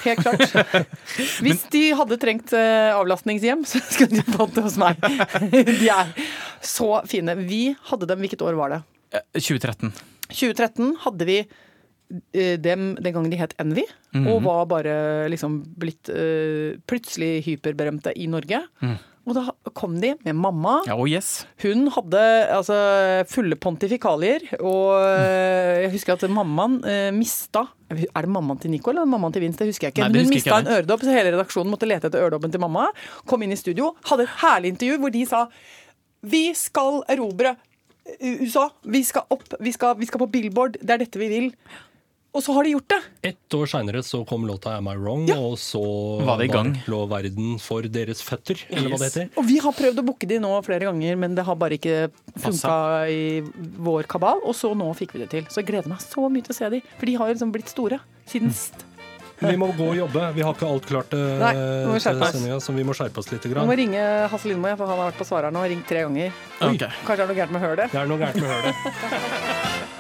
helt 0.03 0.21
klart. 0.21 0.87
Hvis 1.45 1.65
de 1.73 1.83
hadde 1.97 2.19
trengt 2.21 2.53
avlastningshjem, 2.53 3.65
så 3.67 3.81
skulle 3.87 4.21
de 4.21 4.37
fått 4.37 4.55
det 4.59 4.65
hos 4.67 4.77
meg. 4.81 5.01
De 5.81 5.89
er 5.89 6.13
så 6.61 6.91
fine. 7.09 7.35
Vi 7.47 7.63
hadde 7.89 8.07
dem, 8.11 8.21
hvilket 8.21 8.43
år 8.45 8.59
var 8.59 8.75
det? 8.75 8.81
Eh, 9.17 9.25
2013. 9.39 9.93
2013 10.31 10.95
hadde 11.07 11.27
vi 11.27 11.41
dem 12.11 12.89
den 12.99 13.13
gangen 13.15 13.31
de 13.31 13.37
het 13.39 13.53
Envy, 13.61 13.85
og 14.27 14.41
var 14.43 14.65
bare 14.67 14.93
liksom 15.31 15.53
blitt 15.79 16.09
uh, 16.11 16.73
plutselig 16.83 17.37
hyperberømte 17.45 18.11
i 18.19 18.25
Norge. 18.27 18.59
Og 19.29 19.35
da 19.37 19.43
kom 19.77 19.99
de 20.01 20.15
med 20.25 20.33
mamma. 20.33 20.79
Oh 20.93 21.03
yes. 21.05 21.43
Hun 21.61 21.85
hadde 21.93 22.21
altså, 22.55 22.77
fulle 23.29 23.57
pontifikalier, 23.61 24.47
og 24.57 24.97
eh, 24.97 25.83
jeg 25.85 25.91
husker 25.93 26.17
at 26.17 26.25
mammaen 26.31 26.79
eh, 26.89 27.09
mista 27.13 27.67
Er 27.91 27.99
det 28.01 28.31
mammaen 28.33 28.61
til 28.63 28.73
Nico 28.73 28.89
eller 28.89 29.05
mammaen 29.05 29.35
til 29.35 29.45
Vince? 29.45 29.61
Det 29.61 29.69
husker 29.69 29.89
jeg 29.89 29.95
ikke. 29.95 30.07
Nei, 30.07 30.09
husker 30.09 30.17
Men 30.17 30.31
hun 30.31 30.37
mista 30.39 30.59
en 30.63 30.71
øredobb, 30.77 31.05
så 31.05 31.13
hele 31.13 31.35
redaksjonen 31.35 31.73
måtte 31.73 31.89
lete 31.89 32.09
etter 32.09 32.25
øredobben 32.25 32.53
til 32.53 32.63
mamma. 32.63 32.87
Kom 33.29 33.45
inn 33.45 33.53
i 33.53 33.59
studio, 33.59 33.93
hadde 34.09 34.25
et 34.25 34.39
herlig 34.41 34.73
intervju 34.73 35.01
hvor 35.03 35.13
de 35.13 35.25
sa 35.29 35.45
Vi 36.33 36.43
skal 36.57 37.01
erobre 37.11 37.55
USA. 38.21 38.67
Vi 38.89 39.03
skal 39.05 39.29
opp, 39.29 39.45
vi 39.61 39.73
skal, 39.75 39.95
vi 39.99 40.09
skal 40.09 40.23
på 40.23 40.31
Billboard. 40.33 40.81
Det 40.81 40.97
er 40.97 41.05
dette 41.05 41.21
vi 41.21 41.29
vil. 41.29 41.51
Og 42.31 42.39
så 42.45 42.53
har 42.55 42.63
de 42.63 42.71
gjort 42.71 42.87
det! 42.87 42.99
Ett 43.27 43.55
år 43.57 43.67
seinere 43.67 43.99
så 44.07 44.21
kom 44.27 44.45
låta 44.47 44.71
'Am 44.77 44.87
I 44.87 44.95
Wrong', 44.95 45.27
Ja. 45.27 45.35
og 45.35 45.57
så 45.59 45.81
Var 46.23 46.37
det 46.37 46.45
i 46.45 46.51
gang. 46.53 46.71
lå 46.87 47.05
verden 47.09 47.59
for 47.59 47.81
deres 47.81 48.21
føtter, 48.23 48.55
eller 48.69 48.89
hva 48.89 48.97
det 48.99 49.11
heter. 49.11 49.29
Og 49.37 49.45
vi 49.45 49.57
har 49.59 49.71
prøvd 49.73 49.99
å 49.99 50.05
booke 50.05 50.25
de 50.27 50.39
nå 50.39 50.63
flere 50.63 50.87
ganger, 50.87 51.17
men 51.17 51.35
det 51.35 51.43
har 51.43 51.55
bare 51.55 51.75
ikke 51.77 52.09
funka 52.39 53.09
i 53.11 53.41
vår 53.77 54.07
kabal. 54.07 54.39
Og 54.45 54.55
så 54.55 54.73
nå 54.73 54.95
fikk 54.95 55.11
vi 55.11 55.19
det 55.19 55.29
til. 55.29 55.43
Så 55.51 55.59
jeg 55.59 55.65
gleder 55.67 55.87
meg 55.89 55.99
så 55.99 56.29
mye 56.31 56.41
til 56.41 56.53
å 56.53 56.55
se 56.55 56.69
de, 56.69 56.81
for 56.97 57.05
de 57.05 57.13
har 57.15 57.27
jo 57.27 57.33
liksom 57.33 57.51
blitt 57.51 57.67
store 57.67 57.99
siden 58.25 58.49
sist. 58.49 58.85
Vi 59.41 59.57
må 59.57 59.67
gå 59.75 59.89
og 59.89 59.95
jobbe. 59.97 60.33
Vi 60.35 60.41
har 60.41 60.53
ikke 60.53 60.69
alt 60.69 60.85
klart 60.85 61.13
eh, 61.13 61.39
Nei, 61.41 61.53
vi 61.91 61.99
til 61.99 62.21
sendinga, 62.31 62.59
så 62.61 62.73
vi 62.73 62.83
må 62.83 62.93
skjerpe 62.93 63.17
oss 63.17 63.31
litt. 63.31 63.41
Grann. 63.41 63.67
Vi 63.67 63.71
må 63.73 63.75
ringe 63.75 64.29
Hasse 64.29 64.45
Lindmo, 64.47 64.69
for 64.77 64.85
han 64.87 64.99
har 64.99 65.11
vært 65.11 65.17
på 65.17 65.25
svareren 65.25 65.57
og 65.57 65.67
ringt 65.67 65.87
tre 65.89 66.05
ganger. 66.05 66.31
Okay. 66.61 66.87
Kanskje 67.03 67.17
det 67.17 67.23
er 67.25 67.27
noe 67.27 67.39
gærent 67.41 67.51
med 67.51 67.61
hølet? 67.61 67.91
Det 67.91 67.99
er 67.99 68.05
noe 68.07 68.19
gærent 68.21 68.35
med 68.39 68.49
hølet. 68.53 69.90